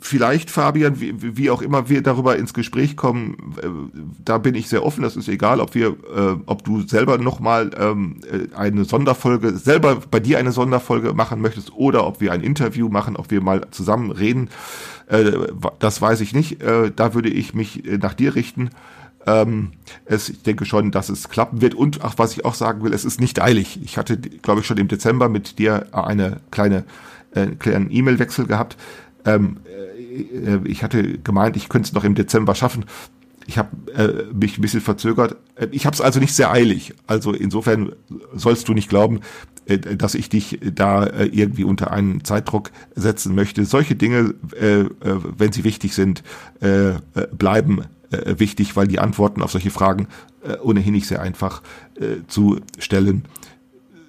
vielleicht, 0.00 0.50
Fabian, 0.50 1.00
wie, 1.00 1.36
wie, 1.36 1.50
auch 1.50 1.62
immer 1.62 1.88
wir 1.88 2.02
darüber 2.02 2.36
ins 2.36 2.54
Gespräch 2.54 2.96
kommen, 2.96 3.54
äh, 3.62 3.68
da 4.24 4.38
bin 4.38 4.54
ich 4.54 4.68
sehr 4.68 4.84
offen. 4.84 5.02
Das 5.02 5.16
ist 5.16 5.28
egal, 5.28 5.60
ob 5.60 5.74
wir, 5.74 5.88
äh, 5.88 6.36
ob 6.46 6.64
du 6.64 6.80
selber 6.82 7.18
nochmal 7.18 7.70
ähm, 7.78 8.20
äh, 8.30 8.54
eine 8.56 8.84
Sonderfolge, 8.84 9.56
selber 9.56 10.00
bei 10.10 10.20
dir 10.20 10.38
eine 10.38 10.52
Sonderfolge 10.52 11.12
machen 11.12 11.40
möchtest 11.40 11.72
oder 11.74 12.06
ob 12.06 12.20
wir 12.20 12.32
ein 12.32 12.42
Interview 12.42 12.88
machen, 12.88 13.16
ob 13.16 13.30
wir 13.30 13.40
mal 13.40 13.66
zusammen 13.70 14.10
reden. 14.10 14.48
Äh, 15.06 15.32
das 15.78 16.00
weiß 16.00 16.20
ich 16.20 16.34
nicht. 16.34 16.62
Äh, 16.62 16.90
da 16.94 17.14
würde 17.14 17.28
ich 17.28 17.54
mich 17.54 17.86
äh, 17.86 17.98
nach 17.98 18.14
dir 18.14 18.34
richten. 18.34 18.70
Ähm, 19.26 19.72
es, 20.04 20.28
ich 20.28 20.42
denke 20.42 20.64
schon, 20.64 20.90
dass 20.90 21.08
es 21.08 21.28
klappen 21.28 21.60
wird. 21.60 21.74
Und 21.74 22.00
ach, 22.02 22.14
was 22.16 22.32
ich 22.32 22.44
auch 22.44 22.54
sagen 22.54 22.82
will, 22.82 22.92
es 22.92 23.04
ist 23.04 23.20
nicht 23.20 23.40
eilig. 23.40 23.80
Ich 23.82 23.96
hatte, 23.98 24.18
glaube 24.18 24.60
ich, 24.60 24.66
schon 24.66 24.78
im 24.78 24.88
Dezember 24.88 25.28
mit 25.28 25.58
dir 25.58 25.86
eine 25.92 26.40
kleine 26.50 26.84
äh, 27.34 27.46
kleinen 27.58 27.90
E-Mail-Wechsel 27.90 28.46
gehabt. 28.46 28.76
Ähm, 29.24 29.58
äh, 29.66 30.68
ich 30.68 30.82
hatte 30.82 31.18
gemeint, 31.18 31.56
ich 31.56 31.68
könnte 31.68 31.88
es 31.88 31.92
noch 31.92 32.04
im 32.04 32.14
Dezember 32.14 32.54
schaffen. 32.54 32.84
Ich 33.46 33.58
habe 33.58 33.70
äh, 33.92 34.34
mich 34.34 34.58
ein 34.58 34.62
bisschen 34.62 34.80
verzögert. 34.80 35.36
Äh, 35.56 35.68
ich 35.70 35.86
habe 35.86 35.94
es 35.94 36.00
also 36.00 36.20
nicht 36.20 36.34
sehr 36.34 36.50
eilig. 36.50 36.94
Also 37.06 37.32
insofern 37.32 37.92
sollst 38.34 38.68
du 38.68 38.74
nicht 38.74 38.88
glauben, 38.88 39.20
äh, 39.66 39.78
dass 39.78 40.14
ich 40.14 40.28
dich 40.28 40.60
da 40.74 41.04
äh, 41.04 41.26
irgendwie 41.26 41.64
unter 41.64 41.90
einen 41.90 42.24
Zeitdruck 42.24 42.70
setzen 42.94 43.34
möchte. 43.34 43.64
Solche 43.64 43.94
Dinge, 43.94 44.34
äh, 44.60 44.84
wenn 45.00 45.52
sie 45.52 45.64
wichtig 45.64 45.94
sind, 45.94 46.22
bleiben 47.32 47.82
äh, 48.12 48.38
wichtig, 48.38 48.76
weil 48.76 48.86
die 48.86 48.98
Antworten 48.98 49.42
auf 49.42 49.52
solche 49.52 49.70
Fragen 49.70 50.08
äh, 50.42 50.56
ohnehin 50.58 50.92
nicht 50.92 51.06
sehr 51.06 51.22
einfach 51.22 51.62
äh, 51.96 52.26
zu 52.28 52.60
stellen 52.78 53.24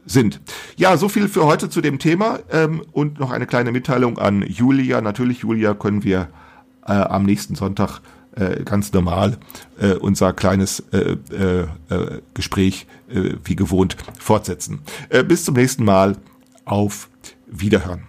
sind. 0.05 0.41
Ja, 0.75 0.97
so 0.97 1.09
viel 1.09 1.27
für 1.27 1.45
heute 1.45 1.69
zu 1.69 1.81
dem 1.81 1.99
Thema 1.99 2.39
ähm, 2.51 2.83
und 2.91 3.19
noch 3.19 3.31
eine 3.31 3.47
kleine 3.47 3.71
Mitteilung 3.71 4.17
an 4.17 4.43
Julia. 4.47 5.01
Natürlich, 5.01 5.39
Julia, 5.39 5.73
können 5.73 6.03
wir 6.03 6.27
äh, 6.85 6.91
am 6.91 7.23
nächsten 7.23 7.55
Sonntag 7.55 8.01
äh, 8.35 8.63
ganz 8.63 8.91
normal 8.93 9.37
äh, 9.79 9.93
unser 9.93 10.33
kleines 10.33 10.83
äh, 10.91 11.17
äh, 11.31 11.61
äh 11.89 12.21
Gespräch 12.33 12.87
äh, 13.09 13.35
wie 13.43 13.55
gewohnt 13.55 13.95
fortsetzen. 14.19 14.81
Äh, 15.09 15.23
bis 15.23 15.45
zum 15.45 15.55
nächsten 15.55 15.85
Mal. 15.85 16.17
Auf 16.65 17.09
Wiederhören. 17.45 18.03